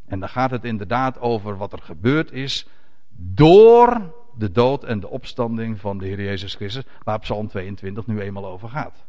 [0.07, 2.67] En dan gaat het inderdaad over wat er gebeurd is
[3.15, 8.19] door de dood en de opstanding van de Heer Jezus Christus, waar Psalm 22 nu
[8.19, 9.05] eenmaal over gaat.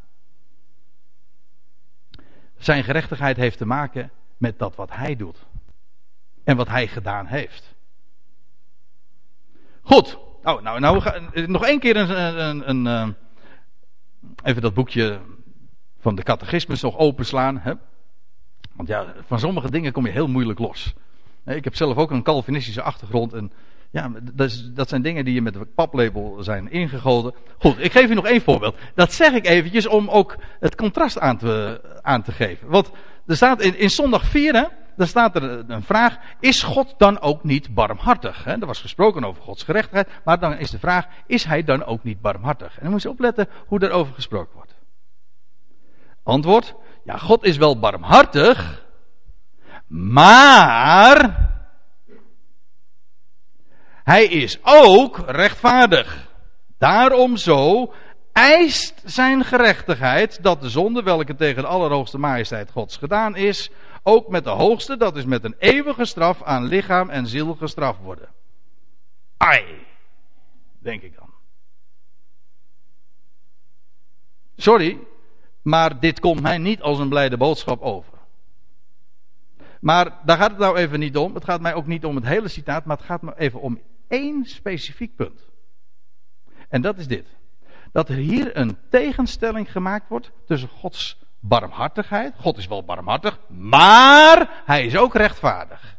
[2.59, 5.47] Zijn gerechtigheid heeft te maken met dat wat hij doet.
[6.45, 7.75] En wat hij gedaan heeft.
[9.83, 10.19] Goed.
[10.43, 11.03] Oh, nou, nou
[11.47, 12.11] nog één keer een,
[12.49, 13.09] een, een, eh,
[14.43, 15.21] even dat boekje
[15.99, 17.59] van de catechismus nog openslaan.
[17.59, 17.73] Hè?
[18.73, 20.95] Want ja, van sommige dingen kom je heel moeilijk los.
[21.45, 23.53] Ik heb zelf ook een Calvinistische achtergrond en
[23.95, 27.35] ja, dat, is, dat, zijn dingen die je met de paplepel zijn ingegoten.
[27.59, 28.77] Goed, ik geef u nog één voorbeeld.
[28.95, 32.69] Dat zeg ik eventjes om ook het contrast aan te, aan te geven.
[32.69, 32.91] Want
[33.27, 34.65] er staat in, in zondag 4, hè,
[34.97, 36.17] daar staat er een vraag.
[36.41, 38.45] Is God dan ook niet barmhartig?
[38.45, 38.53] Hè?
[38.53, 40.09] Er was gesproken over Gods gerechtigheid.
[40.25, 42.77] Maar dan is de vraag, is hij dan ook niet barmhartig?
[42.77, 44.75] En dan moet je opletten hoe daarover gesproken wordt.
[46.23, 48.85] Antwoord, ja, God is wel barmhartig.
[49.87, 51.53] Maar
[54.05, 56.29] hij is ook rechtvaardig.
[56.79, 57.93] Daarom zo
[58.33, 63.71] eist zijn gerechtigheid dat de zonde welke tegen de allerhoogste majesteit Gods gedaan is,
[64.03, 68.01] ook met de hoogste, dat is met een eeuwige straf aan lichaam en ziel gestraft
[68.01, 68.29] worden.
[69.37, 69.65] Ai,
[70.79, 71.31] denk ik dan.
[74.57, 74.99] Sorry,
[75.63, 78.13] maar dit komt mij niet als een blijde boodschap over.
[79.81, 81.35] Maar daar gaat het nou even niet om.
[81.35, 83.81] Het gaat mij ook niet om het hele citaat, maar het gaat me even om
[84.09, 85.41] één specifiek punt.
[86.69, 87.27] En dat is dit.
[87.93, 92.35] Dat er hier een tegenstelling gemaakt wordt tussen Gods barmhartigheid.
[92.39, 95.97] God is wel barmhartig, maar hij is ook rechtvaardig.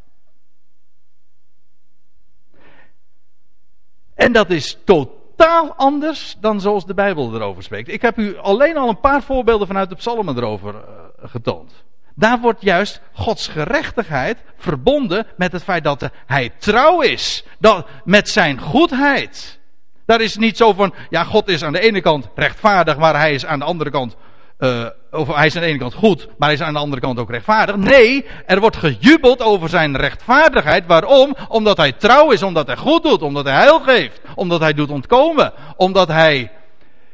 [4.14, 7.88] En dat is totaal anders dan zoals de Bijbel erover spreekt.
[7.88, 10.82] Ik heb u alleen al een paar voorbeelden vanuit de psalmen erover uh,
[11.18, 11.84] getoond.
[12.16, 17.44] Daar wordt juist Gods gerechtigheid verbonden met het feit dat hij trouw is.
[17.60, 19.60] Dat, met zijn goedheid.
[20.06, 23.34] Daar is niet zo van, ja, God is aan de ene kant rechtvaardig, maar hij
[23.34, 24.16] is aan de andere kant,
[24.60, 27.02] uh, of hij is aan de ene kant goed, maar hij is aan de andere
[27.02, 27.76] kant ook rechtvaardig.
[27.76, 30.86] Nee, er wordt gejubeld over zijn rechtvaardigheid.
[30.86, 31.36] Waarom?
[31.48, 34.90] Omdat hij trouw is, omdat hij goed doet, omdat hij heil geeft, omdat hij doet
[34.90, 36.52] ontkomen, omdat hij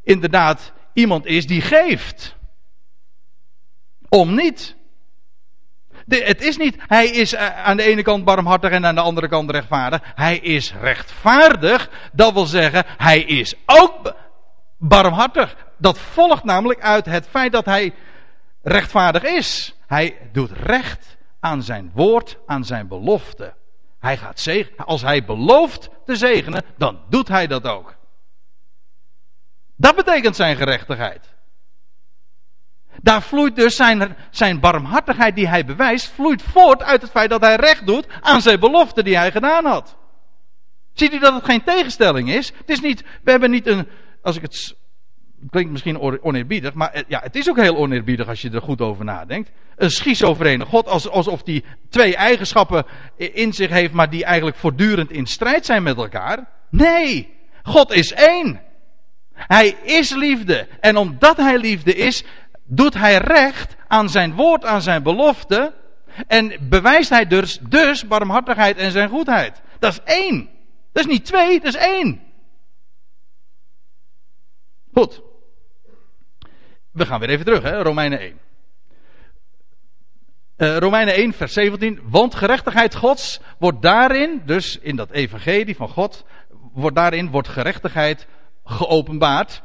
[0.04, 2.36] inderdaad iemand is die geeft.
[4.10, 4.76] Om niet
[6.20, 9.28] het is niet, hij is eh, aan de ene kant barmhartig en aan de andere
[9.28, 10.02] kant rechtvaardig.
[10.16, 11.90] Hij is rechtvaardig.
[12.12, 14.14] Dat wil zeggen, hij is ook
[14.78, 15.56] barmhartig.
[15.78, 17.94] Dat volgt namelijk uit het feit dat hij
[18.62, 19.76] rechtvaardig is.
[19.88, 23.54] Hij doet recht aan zijn woord, aan zijn belofte.
[24.00, 24.86] Hij gaat zegenen.
[24.86, 27.96] Als hij belooft te zegenen, dan doet hij dat ook.
[29.76, 31.34] Dat betekent zijn gerechtigheid.
[33.02, 37.42] Daar vloeit dus zijn, zijn barmhartigheid die hij bewijst, vloeit voort uit het feit dat
[37.42, 39.96] hij recht doet aan zijn belofte die hij gedaan had.
[40.94, 42.52] Ziet u dat het geen tegenstelling is?
[42.58, 43.88] Het is niet, we hebben niet een,
[44.22, 44.76] als ik het,
[45.50, 49.06] klinkt misschien oneerbiedig, maar ja, het is ook heel oneerbiedig als je er goed over
[49.06, 49.52] nadenkt.
[49.76, 52.86] Een schizofrene God, alsof die twee eigenschappen
[53.18, 56.48] in zich heeft, maar die eigenlijk voortdurend in strijd zijn met elkaar.
[56.70, 57.34] Nee,
[57.64, 58.62] God is één.
[59.34, 60.68] Hij is liefde.
[60.80, 62.24] En omdat hij liefde is,
[62.74, 65.74] doet hij recht aan zijn woord, aan zijn belofte.
[66.28, 69.62] En bewijst hij dus, dus barmhartigheid en zijn goedheid.
[69.80, 70.50] Dat is één.
[70.92, 72.22] Dat is niet twee, dat is één.
[74.94, 75.22] Goed.
[76.92, 77.82] We gaan weer even terug, hè?
[77.82, 78.40] Romeinen 1.
[80.58, 82.00] Uh, Romeinen 1, vers 17.
[82.04, 86.26] Want gerechtigheid Gods wordt daarin, dus in dat evangelie van God,
[86.74, 88.28] wordt daarin wordt gerechtigheid
[88.64, 89.64] geopenbaard.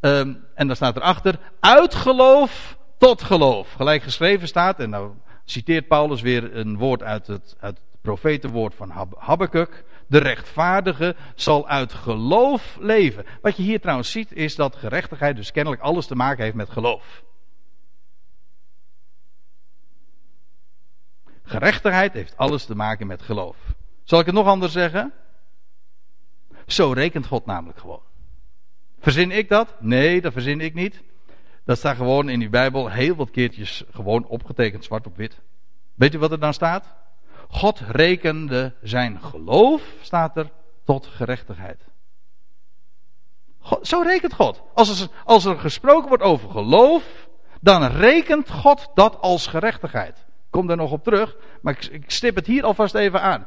[0.00, 3.72] Um, en dan staat erachter, uit geloof tot geloof.
[3.72, 5.12] Gelijk geschreven staat, en nou
[5.44, 9.84] citeert Paulus weer een woord uit het, uit het profetenwoord van Habakkuk.
[10.06, 13.24] De rechtvaardige zal uit geloof leven.
[13.40, 16.70] Wat je hier trouwens ziet is dat gerechtigheid dus kennelijk alles te maken heeft met
[16.70, 17.22] geloof.
[21.42, 23.56] Gerechtigheid heeft alles te maken met geloof.
[24.04, 25.12] Zal ik het nog anders zeggen?
[26.66, 28.07] Zo rekent God namelijk gewoon.
[29.00, 29.74] Verzin ik dat?
[29.80, 31.02] Nee, dat verzin ik niet.
[31.64, 35.40] Dat staat gewoon in uw Bijbel heel wat keertjes gewoon opgetekend zwart op wit.
[35.94, 36.94] Weet u wat er dan staat?
[37.48, 40.50] God rekende zijn geloof, staat er,
[40.84, 41.84] tot gerechtigheid.
[43.58, 44.62] God, zo rekent God.
[44.74, 47.28] Als er, als er gesproken wordt over geloof,
[47.60, 50.18] dan rekent God dat als gerechtigheid.
[50.18, 53.46] Ik kom daar nog op terug, maar ik, ik stip het hier alvast even aan.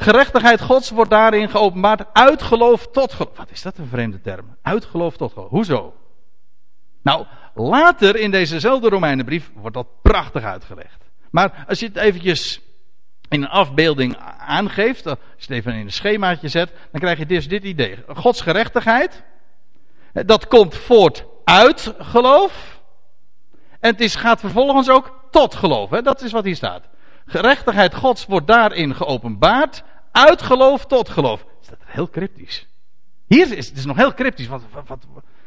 [0.00, 3.36] Gerechtigheid Gods wordt daarin geopenbaard uit geloof tot geloof.
[3.36, 4.56] Wat is dat een vreemde term?
[4.62, 5.50] Uit geloof tot geloof.
[5.50, 5.94] Hoezo?
[7.02, 11.04] Nou, later in dezezelfde Romeinenbrief wordt dat prachtig uitgelegd.
[11.30, 12.60] Maar als je het eventjes
[13.28, 17.26] in een afbeelding aangeeft, als je het even in een schemaatje zet, dan krijg je
[17.26, 18.04] dus dit idee.
[18.08, 19.24] Gods gerechtigheid,
[20.12, 22.80] dat komt voort uit geloof.
[23.80, 25.90] En het is, gaat vervolgens ook tot geloof.
[25.90, 26.02] Hè?
[26.02, 26.88] Dat is wat hier staat.
[27.28, 29.82] Gerechtigheid Gods wordt daarin geopenbaard.
[30.12, 31.44] Uit geloof tot geloof.
[31.62, 32.66] Is dat heel cryptisch?
[33.26, 34.46] Hier is het is nog heel cryptisch.
[34.46, 34.62] Wat,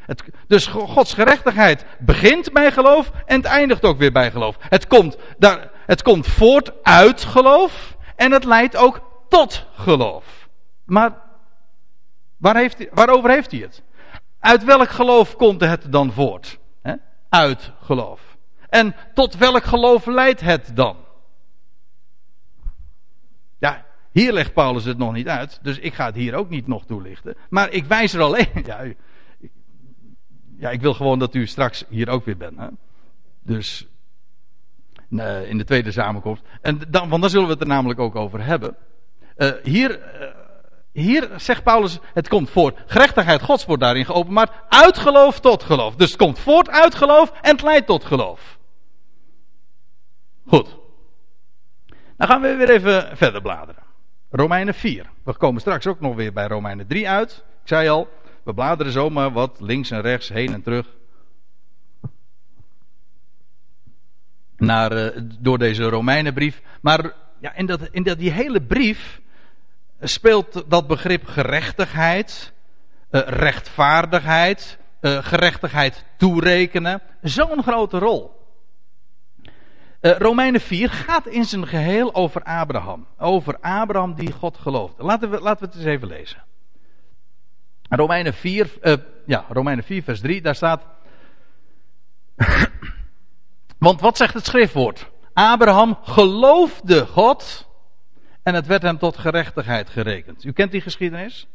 [0.05, 4.57] het, dus Gods gerechtigheid begint bij geloof en het eindigt ook weer bij geloof.
[4.59, 10.49] Het komt, daar, het komt voort uit geloof en het leidt ook tot geloof.
[10.85, 11.21] Maar
[12.37, 13.83] waar heeft, waarover heeft hij het?
[14.39, 16.59] Uit welk geloof komt het dan voort?
[17.29, 18.37] Uit geloof.
[18.69, 20.95] En tot welk geloof leidt het dan?
[23.61, 26.67] Ja, hier legt Paulus het nog niet uit, dus ik ga het hier ook niet
[26.67, 27.35] nog toelichten.
[27.49, 28.49] Maar ik wijs er alleen.
[28.65, 28.83] Ja,
[30.57, 32.57] ja, ik wil gewoon dat u straks hier ook weer bent.
[32.57, 32.67] Hè?
[33.43, 33.87] Dus
[35.09, 36.43] uh, in de tweede samenkomst.
[36.61, 38.75] En dan, want daar zullen we het er namelijk ook over hebben.
[39.37, 40.27] Uh, hier, uh,
[40.91, 42.79] hier zegt Paulus, het komt voort.
[42.85, 44.51] Gerechtigheid Gods wordt daarin geopenbaard.
[44.69, 45.95] Uit geloof tot geloof.
[45.95, 48.59] Dus het komt voort uit geloof en het leidt tot geloof.
[50.47, 50.77] Goed.
[52.17, 53.83] Dan gaan we weer even verder bladeren.
[54.31, 55.09] Romeinen 4.
[55.23, 57.31] We komen straks ook nog weer bij Romeinen 3 uit.
[57.61, 58.07] Ik zei al,
[58.43, 60.87] we bladeren zomaar wat links en rechts, heen en terug.
[64.57, 66.61] Naar, uh, door deze Romeinenbrief.
[66.81, 69.21] Maar ja, in, dat, in dat, die hele brief
[69.99, 72.53] speelt dat begrip gerechtigheid,
[73.11, 78.40] uh, rechtvaardigheid, uh, gerechtigheid toerekenen zo'n grote rol.
[80.01, 83.07] Uh, Romeinen 4 gaat in zijn geheel over Abraham.
[83.17, 84.93] Over Abraham die God gelooft.
[84.97, 86.43] Laten we, laten we het eens even lezen.
[87.89, 88.93] Romeinen 4, uh,
[89.25, 90.83] ja, Romeinen 4 vers 3, daar staat...
[93.77, 95.09] Want wat zegt het schriftwoord?
[95.33, 97.67] Abraham geloofde God
[98.43, 100.43] en het werd hem tot gerechtigheid gerekend.
[100.43, 101.47] U kent die geschiedenis?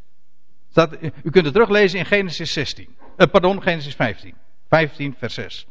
[1.22, 2.97] U kunt het teruglezen in Genesis 16.
[3.16, 4.34] Uh, pardon, Genesis 15.
[4.68, 5.66] 15 vers 6.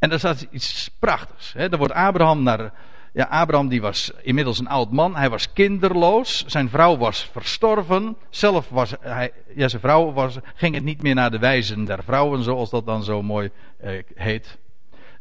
[0.00, 1.52] En daar staat iets prachtigs.
[1.52, 1.68] Hè?
[1.68, 2.72] Daar wordt Abraham naar.
[3.12, 5.16] Ja, Abraham die was inmiddels een oud man.
[5.16, 6.44] Hij was kinderloos.
[6.46, 8.16] Zijn vrouw was verstorven.
[8.30, 9.32] Zelf was hij.
[9.54, 12.86] Ja, zijn vrouw was, ging het niet meer naar de wijzen der vrouwen, zoals dat
[12.86, 14.58] dan zo mooi eh, heet.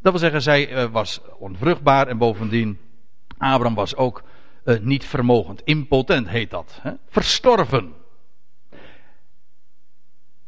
[0.02, 2.80] Dat wil zeggen, zij eh, was onvruchtbaar en bovendien.
[3.38, 4.24] Abraham was ook
[4.64, 5.62] eh, niet vermogend.
[5.64, 6.80] Impotent heet dat.
[6.82, 6.92] Hè?
[7.10, 7.94] Verstorven.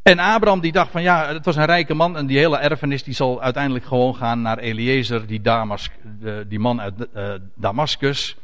[0.02, 3.02] En Abraham die dacht van ja, het was een rijke man en die hele erfenis
[3.02, 5.90] die zal uiteindelijk gewoon gaan naar Eliezer, die, Damas,
[6.48, 8.36] die man uit uh, Damascus.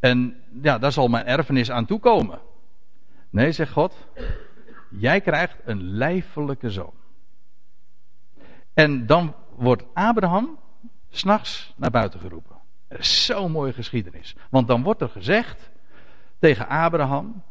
[0.00, 2.38] En ja, daar zal mijn erfenis aan toekomen.
[3.30, 3.94] Nee, zegt God,
[4.88, 6.92] jij krijgt een lijfelijke zoon.
[8.74, 10.58] En dan wordt Abraham
[11.10, 12.56] s'nachts naar buiten geroepen.
[12.98, 14.36] Zo'n mooie geschiedenis.
[14.50, 15.70] Want dan wordt er gezegd
[16.38, 17.42] tegen Abraham.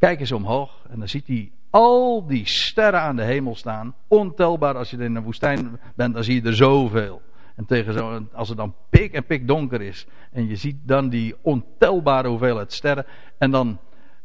[0.00, 3.94] Kijk eens omhoog en dan ziet hij al die sterren aan de hemel staan.
[4.08, 7.22] Ontelbaar als je in de woestijn bent, dan zie je er zoveel.
[7.56, 10.06] En tegen zo, als het dan pik en pik donker is.
[10.32, 13.06] En je ziet dan die ontelbare hoeveelheid sterren.
[13.38, 13.78] En dan,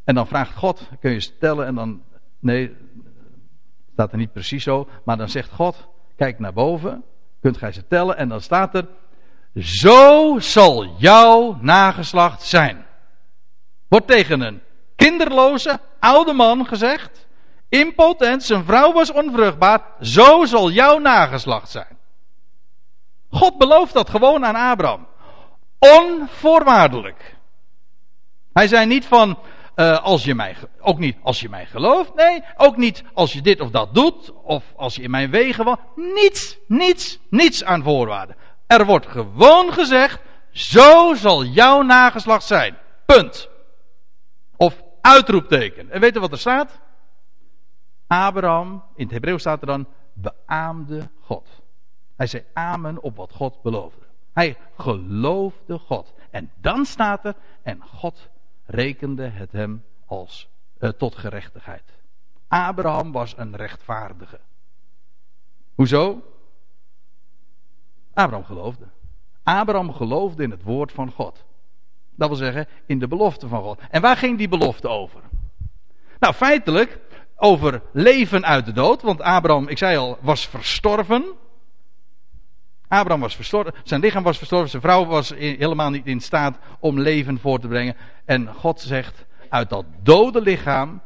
[0.04, 2.02] en dan vraagt God, kun je stellen en dan,
[2.40, 2.76] nee,
[3.94, 4.90] staat er niet precies zo.
[5.04, 7.04] Maar dan zegt God, kijk naar boven.
[7.42, 8.18] Kunt gij ze tellen.
[8.18, 8.88] En dan staat er,
[9.56, 12.86] zo zal jouw nageslacht zijn.
[13.88, 14.62] Wordt tegen een
[14.96, 17.26] kinderloze oude man gezegd.
[17.70, 19.82] Impotent, zijn vrouw was onvruchtbaar.
[20.02, 21.98] Zo zal jouw nageslacht zijn.
[23.30, 25.08] God belooft dat gewoon aan Abraham.
[25.80, 27.36] Onvoorwaardelijk.
[28.54, 29.40] Hij zei niet van,
[29.76, 32.16] uh, als je mij, ook niet als je mij gelooft.
[32.16, 34.32] Nee, ook niet als je dit of dat doet.
[34.44, 35.78] Of als je in mijn wegen was.
[35.96, 38.36] Niets, niets, niets aan voorwaarden.
[38.68, 40.20] Er wordt gewoon gezegd,
[40.52, 42.78] zo zal jouw nageslacht zijn.
[43.06, 43.50] Punt.
[45.06, 45.90] Uitroepteken.
[45.90, 46.80] En weet u wat er staat?
[48.08, 51.62] Abraham, in het Hebreeuws staat er dan, beaamde God.
[52.16, 54.06] Hij zei amen op wat God beloofde.
[54.34, 56.14] Hij geloofde God.
[56.32, 58.30] En dan staat er, en God
[58.66, 60.50] rekende het hem als,
[60.80, 61.94] uh, tot gerechtigheid.
[62.48, 64.40] Abraham was een rechtvaardige.
[65.76, 66.22] Hoezo?
[68.14, 68.86] Abraham geloofde.
[69.44, 71.46] Abraham geloofde in het woord van God.
[72.16, 73.80] Dat wil zeggen, in de belofte van God.
[73.90, 75.22] En waar ging die belofte over?
[76.20, 77.00] Nou, feitelijk
[77.36, 79.02] over leven uit de dood.
[79.02, 81.26] Want Abraham, ik zei al, was verstorven.
[82.88, 87.00] Abraham was verstorven, zijn lichaam was verstorven, zijn vrouw was helemaal niet in staat om
[87.00, 87.96] leven voor te brengen.
[88.26, 91.02] En God zegt, uit dat dode lichaam,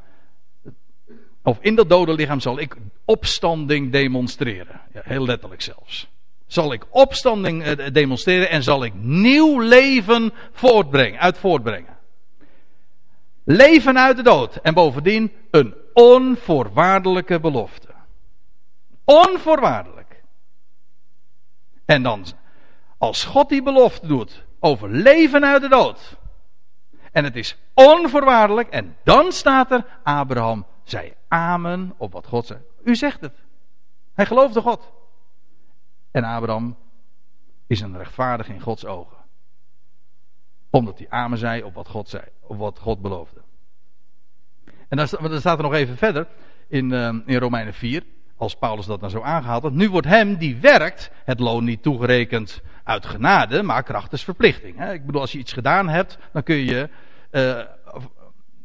[1.43, 4.81] of in dat dode lichaam zal ik opstanding demonstreren.
[4.93, 6.09] Ja, heel letterlijk zelfs.
[6.49, 11.97] Zal ik opstanding eh, demonstreren en zal ik nieuw leven voortbrengen, uit voortbrengen.
[13.43, 14.55] Leven uit de dood.
[14.55, 17.87] En bovendien een onvoorwaardelijke belofte.
[19.03, 20.23] Onvoorwaardelijk.
[21.85, 22.25] En dan,
[22.97, 26.17] als God die belofte doet over leven uit de dood.
[27.11, 28.69] En het is onvoorwaardelijk.
[28.69, 32.59] En dan staat er, Abraham zei amen op wat God zei.
[32.83, 33.35] U zegt het.
[34.13, 34.91] Hij geloofde God.
[36.11, 36.77] En Abraham
[37.67, 39.17] is een rechtvaardig in Gods ogen.
[40.69, 43.41] Omdat hij amen zei op wat God zei, op wat God beloofde.
[44.87, 46.27] En dan, staat er nog even verder
[46.67, 48.03] in, uh, in Romeinen 4
[48.39, 49.73] als Paulus dat dan zo aangehaald had.
[49.73, 54.91] Nu wordt hem die werkt het loon niet toegerekend uit genade, maar krachtens verplichting.
[54.91, 56.89] Ik bedoel, als je iets gedaan hebt, dan kun je,
[57.31, 57.59] uh,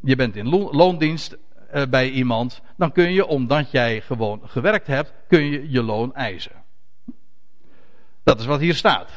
[0.01, 1.37] je bent in loondienst
[1.75, 6.15] uh, bij iemand, dan kun je, omdat jij gewoon gewerkt hebt, kun je je loon
[6.15, 6.64] eisen.
[8.25, 9.11] Dat is wat hier staat.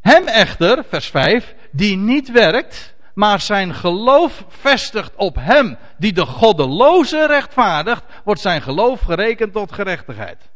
[0.00, 6.26] Hem echter, vers 5, die niet werkt, maar zijn geloof vestigt op hem die de
[6.26, 10.52] goddeloze rechtvaardigt, wordt zijn geloof gerekend tot gerechtigheid.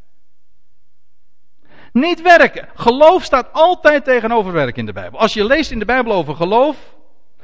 [1.92, 2.68] Niet werken.
[2.74, 5.18] Geloof staat altijd tegenover werken in de Bijbel.
[5.18, 6.76] Als je leest in de Bijbel over geloof,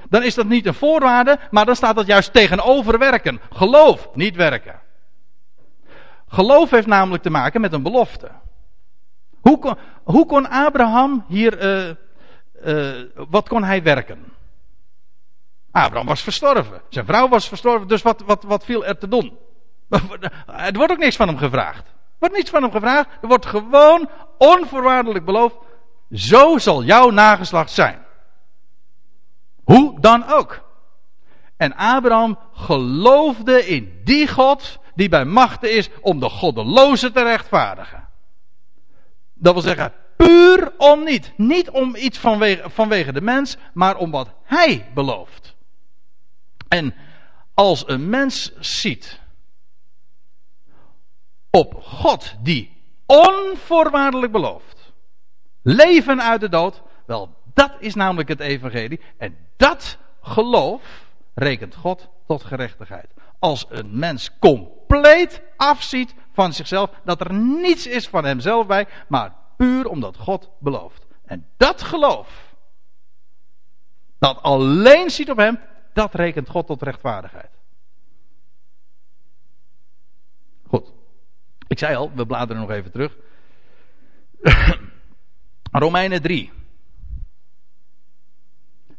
[0.08, 3.40] dan is dat niet een voorwaarde, maar dan staat dat juist tegenover werken.
[3.52, 4.80] Geloof, niet werken.
[6.28, 8.30] Geloof heeft namelijk te maken met een belofte.
[9.44, 11.94] Hoe kon, hoe kon Abraham hier, uh,
[12.64, 14.32] uh, wat kon hij werken?
[15.70, 16.80] Abraham was verstorven.
[16.88, 19.36] Zijn vrouw was verstorven, dus wat, wat, wat viel er te doen?
[20.46, 21.86] Er wordt ook niks van hem gevraagd.
[21.86, 23.08] Er wordt niets van hem gevraagd.
[23.22, 25.56] Er wordt gewoon onvoorwaardelijk beloofd.
[26.10, 28.04] Zo zal jouw nageslacht zijn.
[29.64, 30.60] Hoe dan ook.
[31.56, 38.03] En Abraham geloofde in die God die bij machten is om de goddeloze te rechtvaardigen.
[39.34, 41.32] Dat wil zeggen, puur om niet.
[41.36, 45.54] Niet om iets vanwege, vanwege de mens, maar om wat hij belooft.
[46.68, 46.94] En
[47.54, 49.20] als een mens ziet
[51.50, 54.92] op God die onvoorwaardelijk belooft,
[55.62, 59.00] leven uit de dood, wel, dat is namelijk het evangelie.
[59.16, 60.82] En dat geloof
[61.34, 63.06] rekent God tot gerechtigheid.
[63.38, 69.34] Als een mens compleet afziet van zichzelf, dat er niets is van hemzelf bij, maar
[69.56, 71.06] puur omdat God belooft.
[71.24, 72.54] En dat geloof,
[74.18, 75.58] dat alleen ziet op hem,
[75.92, 77.50] dat rekent God tot rechtvaardigheid.
[80.66, 80.92] Goed.
[81.68, 83.16] Ik zei al, we bladeren nog even terug.
[85.72, 86.52] Romeinen 3.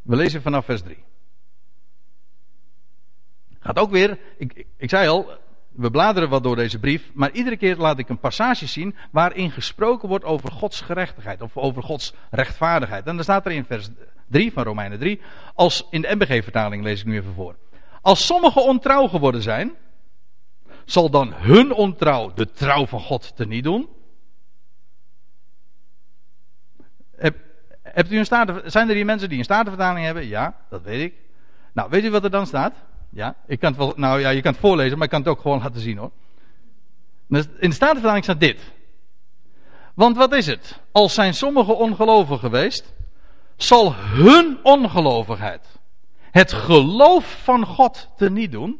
[0.02, 1.04] We lezen vanaf vers 3.
[3.60, 5.38] Gaat ook weer, ik, ik zei al,
[5.76, 9.52] we bladeren wat door deze brief, maar iedere keer laat ik een passage zien waarin
[9.52, 13.06] gesproken wordt over Gods gerechtigheid of over Gods rechtvaardigheid.
[13.06, 13.90] En dan staat er in vers
[14.28, 15.22] 3 van Romeinen 3.
[15.54, 17.56] Als in de MBG-vertaling lees ik nu even voor.
[18.02, 19.72] Als sommigen ontrouw geworden zijn,
[20.86, 23.90] zal dan hun ontrouw de trouw van God teniet doen?
[27.16, 27.38] Heb,
[27.82, 30.28] hebt u een staten, zijn er hier mensen die een statenvertaling hebben?
[30.28, 31.14] Ja, dat weet ik.
[31.74, 32.74] Nou, weet u wat er dan staat?
[33.16, 35.30] Ja, ik kan het wel, nou ja, je kan het voorlezen, maar ik kan het
[35.30, 36.12] ook gewoon laten zien hoor.
[37.30, 38.74] In de Statenvertaling staat dit.
[39.94, 40.80] Want wat is het?
[40.92, 42.94] Als zijn sommigen ongelovigen geweest,
[43.56, 45.68] zal hun ongelovigheid
[46.32, 48.80] het geloof van God teniet doen.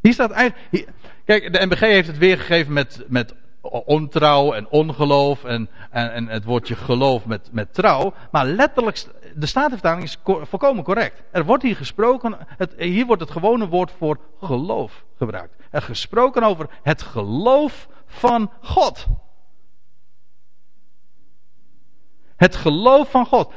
[0.00, 0.88] Hier staat eigenlijk.
[1.24, 6.44] kijk, de MBG heeft het weergegeven met, met ontrouw en ongeloof en, en, en het
[6.44, 8.12] woordje geloof met, met trouw.
[8.30, 11.22] Maar letterlijk, de Statenvertaling is volkomen correct.
[11.30, 15.54] Er wordt hier gesproken, het, hier wordt het gewone woord voor geloof gebruikt.
[15.70, 19.06] Er gesproken over het geloof van God.
[22.36, 23.52] Het geloof van God.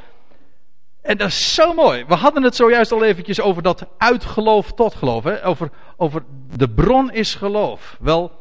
[1.02, 2.06] En dat is zo mooi.
[2.06, 5.24] We hadden het zojuist al eventjes over dat uitgeloof tot geloof.
[5.24, 5.46] Hè?
[5.46, 6.24] Over, over
[6.56, 7.98] de bron is geloof.
[8.00, 8.32] Wel,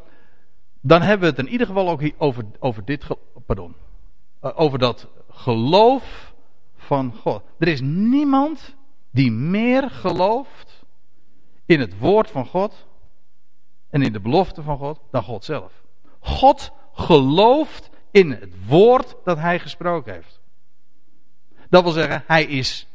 [0.82, 3.06] dan hebben we het in ieder geval ook over, over dit,
[3.46, 3.74] pardon,
[4.40, 6.34] eh, over dat geloof
[6.76, 7.42] van God.
[7.58, 8.74] Er is niemand
[9.10, 10.84] die meer gelooft
[11.66, 12.86] in het woord van God
[13.90, 15.72] en in de belofte van God dan God zelf.
[16.20, 20.40] God gelooft in het woord dat hij gesproken heeft.
[21.68, 22.86] Dat wil zeggen, hij is,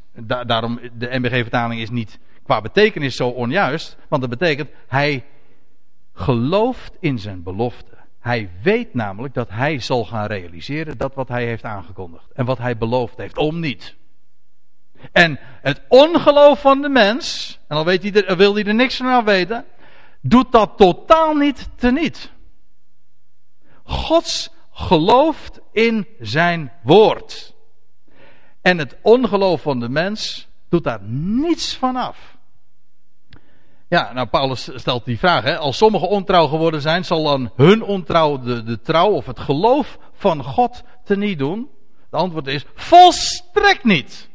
[0.45, 5.25] daarom de MBG-vertaling is niet qua betekenis zo onjuist, want dat betekent hij
[6.18, 7.97] gelooft in zijn belofte.
[8.20, 12.57] Hij weet namelijk dat hij zal gaan realiseren dat wat hij heeft aangekondigd en wat
[12.57, 13.95] hij beloofd heeft, om niet.
[15.11, 18.97] En het ongeloof van de mens, en al weet hij er, wil hij er niks
[18.97, 19.65] van weten,
[20.22, 22.32] doet dat totaal niet teniet.
[23.84, 27.55] Gods gelooft in zijn woord.
[28.61, 32.36] En het ongeloof van de mens doet daar niets van af.
[33.89, 35.57] Ja, nou Paulus stelt die vraag, hè.
[35.57, 39.97] als sommigen ontrouw geworden zijn, zal dan hun ontrouw de, de trouw of het geloof
[40.13, 41.69] van God teniet doen?
[42.09, 44.29] De antwoord is volstrekt niet.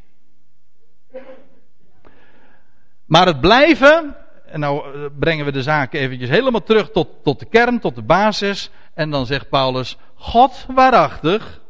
[3.04, 7.38] Maar het blijven, en nou eh, brengen we de zaken eventjes helemaal terug tot, tot
[7.38, 8.70] de kern, tot de basis.
[8.94, 11.62] En dan zegt Paulus, God waarachtig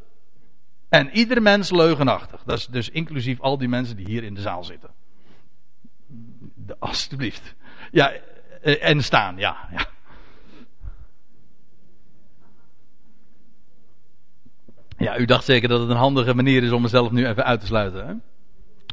[0.89, 2.43] en ieder mens leugenachtig.
[2.45, 4.91] Dat is dus inclusief al die mensen die hier in de zaal zitten.
[6.79, 7.55] Alsjeblieft.
[7.93, 8.13] Ja,
[8.63, 9.57] eh, en staan, ja.
[9.73, 9.87] ja.
[14.97, 17.61] Ja, u dacht zeker dat het een handige manier is om mezelf nu even uit
[17.61, 18.07] te sluiten.
[18.07, 18.15] Hè?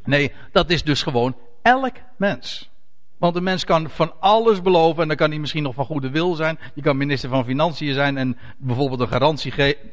[0.04, 2.70] Nee, dat is dus gewoon elk mens.
[3.18, 6.10] Want een mens kan van alles beloven en dan kan hij misschien nog van goede
[6.10, 6.60] wil zijn.
[6.74, 9.90] Je kan minister van Financiën zijn en bijvoorbeeld een garantie geven.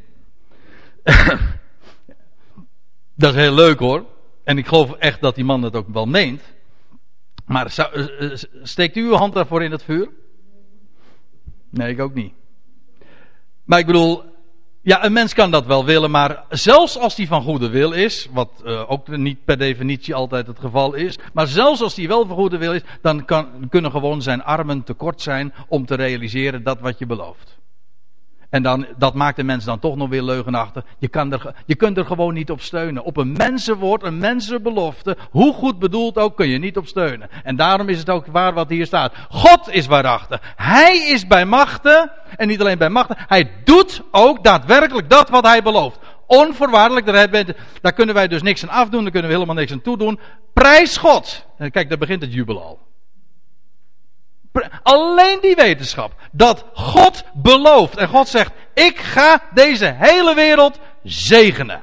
[3.15, 4.05] dat is heel leuk hoor.
[4.45, 6.43] En ik geloof echt dat die man dat ook wel meent.
[7.47, 10.09] Maar eh, eh, steekt u uw hand daarvoor in het vuur?
[11.71, 12.33] Nee, ik ook niet.
[13.65, 14.25] Maar ik bedoel,
[14.83, 18.29] ja, een mens kan dat wel willen, maar zelfs als die van goede wil is,
[18.33, 22.27] wat uh, ook niet per definitie altijd het geval is, maar zelfs als die wel
[22.27, 26.63] van goede wil is, dan kan, kunnen gewoon zijn armen tekort zijn om te realiseren
[26.63, 27.59] dat wat je belooft.
[28.57, 30.85] En dan, dat maakt de mens dan toch nog weer leugenachtig.
[30.99, 33.05] Je, kan er, je kunt er gewoon niet op steunen.
[33.05, 37.29] Op een mensenwoord, een mensenbelofte, hoe goed bedoeld ook, kun je niet op steunen.
[37.43, 39.15] En daarom is het ook waar wat hier staat.
[39.31, 40.41] God is waarachtig.
[40.57, 42.11] Hij is bij machten.
[42.37, 43.17] En niet alleen bij machten.
[43.19, 45.99] Hij doet ook daadwerkelijk dat wat hij belooft.
[46.27, 47.45] Onvoorwaardelijk, daar,
[47.81, 49.03] daar kunnen wij dus niks aan afdoen.
[49.03, 50.19] Daar kunnen we helemaal niks aan toedoen.
[50.53, 51.47] Prijs God.
[51.71, 52.86] Kijk, daar begint het jubel al.
[54.83, 56.13] Alleen die wetenschap.
[56.33, 57.97] Dat God belooft.
[57.97, 61.83] En God zegt: Ik ga deze hele wereld zegenen.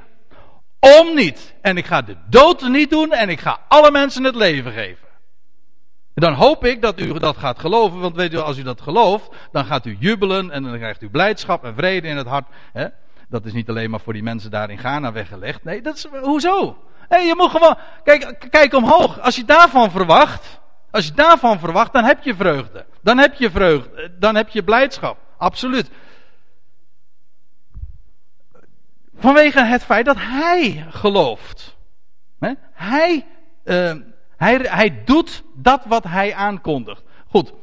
[0.79, 1.53] Om niet.
[1.61, 3.11] En ik ga de dood niet doen.
[3.11, 5.07] En ik ga alle mensen het leven geven.
[6.13, 7.99] En dan hoop ik dat u dat gaat geloven.
[7.99, 9.29] Want weet u, als u dat gelooft.
[9.51, 10.51] Dan gaat u jubelen.
[10.51, 12.47] En dan krijgt u blijdschap en vrede in het hart.
[12.73, 12.87] Hè?
[13.29, 15.63] Dat is niet alleen maar voor die mensen daar in Ghana weggelegd.
[15.63, 16.07] Nee, dat is.
[16.21, 16.77] Hoezo?
[17.07, 17.77] Hey, je moet gewoon.
[18.03, 19.19] Kijk, kijk omhoog.
[19.19, 20.61] Als je daarvan verwacht.
[20.93, 22.85] Als je daarvan verwacht, dan heb je vreugde.
[23.01, 24.11] Dan heb je vreugde.
[24.19, 25.17] Dan heb je blijdschap.
[25.37, 25.89] Absoluut.
[29.15, 31.77] Vanwege het feit dat hij gelooft.
[32.73, 33.25] Hij,
[33.63, 33.93] uh,
[34.37, 37.03] hij, hij doet dat wat hij aankondigt.
[37.27, 37.53] Goed,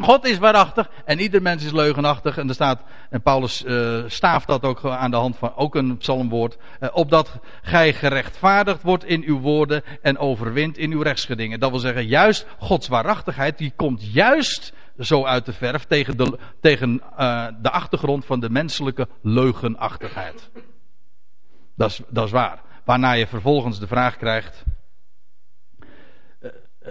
[0.00, 2.38] God is waarachtig en ieder mens is leugenachtig.
[2.38, 5.96] En er staat, en Paulus uh, staaft dat ook aan de hand van ook een
[5.96, 6.56] psalmwoord.
[6.80, 11.60] Uh, opdat gij gerechtvaardigd wordt in uw woorden en overwint in uw rechtsgedingen.
[11.60, 16.38] Dat wil zeggen, juist Gods waarachtigheid, die komt juist zo uit de verf tegen de,
[16.60, 20.50] tegen, uh, de achtergrond van de menselijke leugenachtigheid.
[21.76, 22.60] Dat is, dat is waar.
[22.84, 24.64] waarna je vervolgens de vraag krijgt.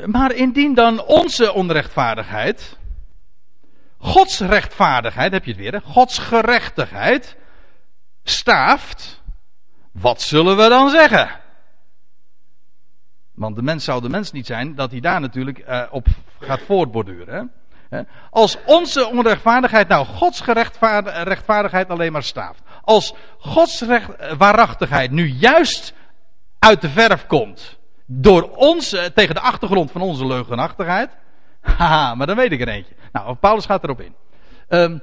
[0.05, 2.77] Maar indien dan onze onrechtvaardigheid,
[3.97, 7.37] Gods rechtvaardigheid, heb je het weer, Gods gerechtigheid,
[8.23, 9.21] staaft,
[9.91, 11.29] wat zullen we dan zeggen?
[13.33, 16.07] Want de mens zou de mens niet zijn dat hij daar natuurlijk uh, op
[16.39, 17.51] gaat voortborduren.
[17.89, 18.01] Hè?
[18.29, 22.61] Als onze onrechtvaardigheid nou Gods rechtvaardigheid alleen maar staaft.
[22.81, 25.93] Als Gods recht, waarachtigheid nu juist
[26.59, 27.77] uit de verf komt.
[28.05, 31.09] Door ons, uh, tegen de achtergrond van onze leugenachtigheid.
[31.77, 32.95] Haha, maar dan weet ik er eentje.
[33.15, 34.15] Nou, Paulus gaat erop in.
[34.69, 35.01] Um,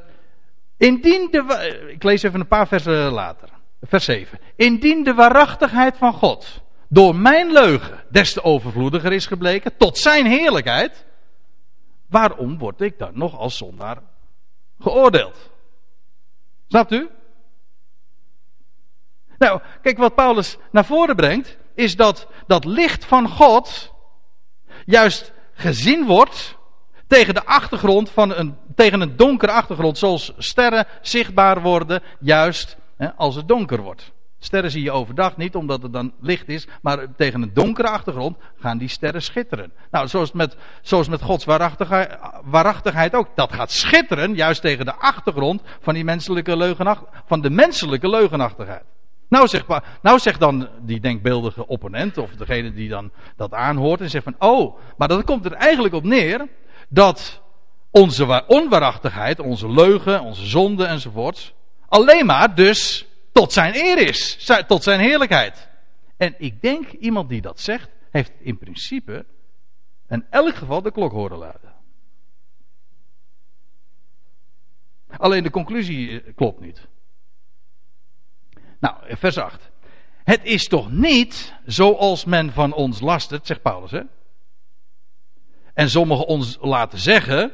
[0.77, 3.49] indien de, ik lees even een paar versen later.
[3.81, 4.39] Vers 7.
[4.57, 10.27] Indien de waarachtigheid van God door mijn leugen des te overvloediger is gebleken, tot zijn
[10.27, 11.07] heerlijkheid,
[12.09, 13.99] waarom word ik dan nog als zondaar
[14.79, 15.51] geoordeeld?
[16.69, 17.11] Snapt u?
[19.39, 23.93] Nou, kijk wat Paulus naar voren brengt, is dat dat licht van God
[24.85, 26.61] juist gezien wordt
[27.13, 33.15] tegen de achtergrond van een, tegen een donkere achtergrond, zoals sterren zichtbaar worden, juist hè,
[33.15, 34.13] als het donker wordt.
[34.39, 38.37] Sterren zie je overdag niet, omdat het dan licht is, maar tegen een donkere achtergrond
[38.59, 39.73] gaan die sterren schitteren.
[39.91, 41.45] Nou, zoals met, zoals met Gods
[42.45, 43.29] waarachtigheid, ook.
[43.35, 48.85] Dat gaat schitteren, juist tegen de achtergrond van die menselijke leugenacht, van de menselijke leugenachtigheid.
[49.29, 49.67] Nou zegt,
[50.03, 54.35] nou zegt dan die denkbeeldige opponent, of degene die dan dat aanhoort, en zegt van,
[54.39, 56.49] oh, maar dat komt er eigenlijk op neer,
[56.93, 57.41] dat
[57.91, 61.55] onze onwaarachtigheid, onze leugen, onze zonde enzovoort,
[61.89, 65.69] alleen maar dus tot zijn eer is, tot zijn heerlijkheid.
[66.17, 69.25] En ik denk, iemand die dat zegt, heeft in principe
[70.09, 71.73] in elk geval de klok horen luiden.
[75.17, 76.87] Alleen de conclusie eh, klopt niet.
[78.79, 79.71] Nou, vers 8.
[80.25, 84.03] Het is toch niet zoals men van ons lastert, zegt Paulus, hè?
[85.75, 87.53] En sommigen ons laten zeggen.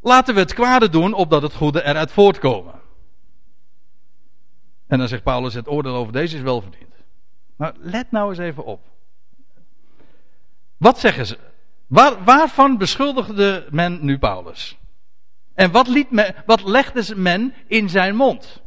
[0.00, 2.74] Laten we het kwade doen, opdat het goede eruit voortkomen.
[4.86, 6.94] En dan zegt Paulus: het oordeel over deze is wel verdiend.
[7.56, 8.80] Maar let nou eens even op.
[10.76, 11.38] Wat zeggen ze?
[11.86, 14.78] Waar, waarvan beschuldigde men nu Paulus?
[15.54, 18.62] En wat, liet men, wat legde men in zijn mond?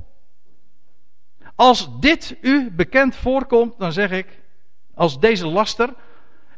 [1.56, 4.40] Als dit u bekend voorkomt, dan zeg ik,
[4.94, 5.94] als deze laster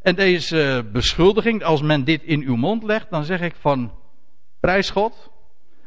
[0.01, 3.93] en deze beschuldiging, als men dit in uw mond legt, dan zeg ik van
[4.59, 5.31] prijs God,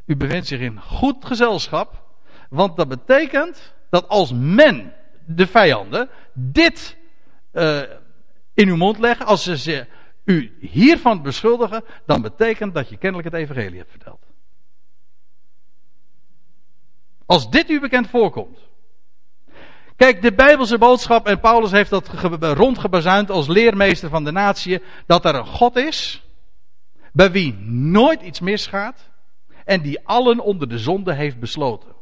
[0.07, 2.03] u bevindt zich in goed gezelschap,
[2.49, 4.95] want dat betekent dat als men,
[5.27, 6.97] de vijanden, dit
[7.53, 7.83] uh,
[8.55, 9.87] in uw mond leggen, als ze, ze
[10.25, 14.27] u hiervan beschuldigen, dan betekent dat je kennelijk het evangelie hebt verteld.
[17.27, 18.64] Als dit u bekend voorkomt.
[19.97, 22.09] Kijk, de Bijbelse boodschap, en Paulus heeft dat
[22.41, 26.23] rondgebazuind als leermeester van de natie, dat er een God is,
[27.13, 29.09] bij wie nooit iets misgaat,
[29.65, 31.95] en die allen onder de zonde heeft besloten.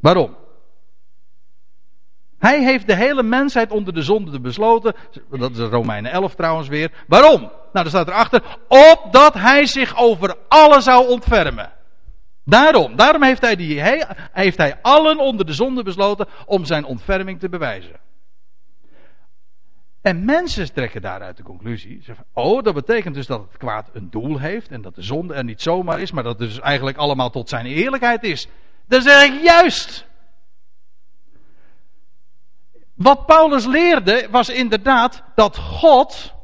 [0.00, 0.36] Waarom?
[2.38, 4.94] Hij heeft de hele mensheid onder de zonde besloten.
[5.30, 6.92] Dat is Romeinen 11 trouwens weer.
[7.06, 7.40] Waarom?
[7.40, 8.42] Nou, daar staat erachter.
[8.68, 11.72] Opdat hij zich over alle zou ontfermen.
[12.48, 13.80] Daarom, daarom heeft hij, die,
[14.32, 18.00] heeft hij allen onder de zonde besloten om zijn ontferming te bewijzen.
[20.00, 22.04] En mensen trekken daaruit de conclusie.
[22.32, 25.44] Oh, dat betekent dus dat het kwaad een doel heeft en dat de zonde er
[25.44, 28.48] niet zomaar is, maar dat het dus eigenlijk allemaal tot zijn eerlijkheid is.
[28.88, 30.06] Dan zeg ik juist.
[32.94, 36.34] Wat Paulus leerde was inderdaad dat God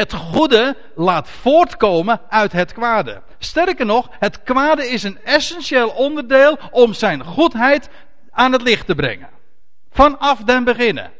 [0.00, 3.22] het goede laat voortkomen uit het kwade.
[3.38, 7.88] Sterker nog, het kwade is een essentieel onderdeel om zijn goedheid
[8.30, 9.28] aan het licht te brengen.
[9.90, 11.10] Vanaf den beginnen.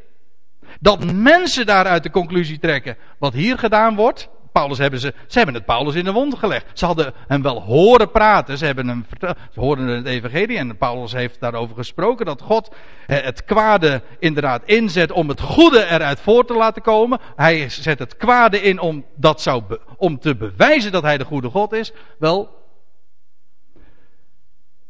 [0.80, 5.54] Dat mensen daaruit de conclusie trekken wat hier gedaan wordt, Paulus hebben ze, ze hebben
[5.54, 6.66] het Paulus in de wond gelegd.
[6.78, 8.58] Ze hadden hem wel horen praten.
[8.58, 9.06] Ze hebben hem
[9.52, 12.74] ze hoorden het evangelie en Paulus heeft daarover gesproken dat God
[13.06, 17.20] het kwade inderdaad inzet om het goede eruit voor te laten komen.
[17.36, 19.62] Hij zet het kwade in om dat zou,
[19.96, 21.92] om te bewijzen dat hij de goede God is.
[22.18, 22.62] Wel,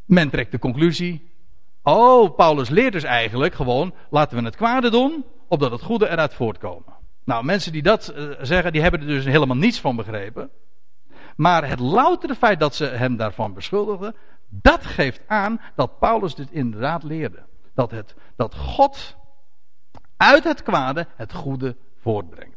[0.05, 1.31] men trekt de conclusie.
[1.83, 6.35] Oh, Paulus leert dus eigenlijk gewoon, laten we het kwade doen, opdat het goede eruit
[6.35, 6.94] voortkomen.
[7.25, 10.51] Nou, mensen die dat uh, zeggen, die hebben er dus helemaal niets van begrepen.
[11.37, 14.15] Maar het loutere feit dat ze hem daarvan beschuldigden,
[14.49, 17.43] dat geeft aan dat Paulus dit inderdaad leerde.
[17.75, 19.17] Dat, het, dat God
[20.17, 22.54] uit het kwade het goede voortbrengt.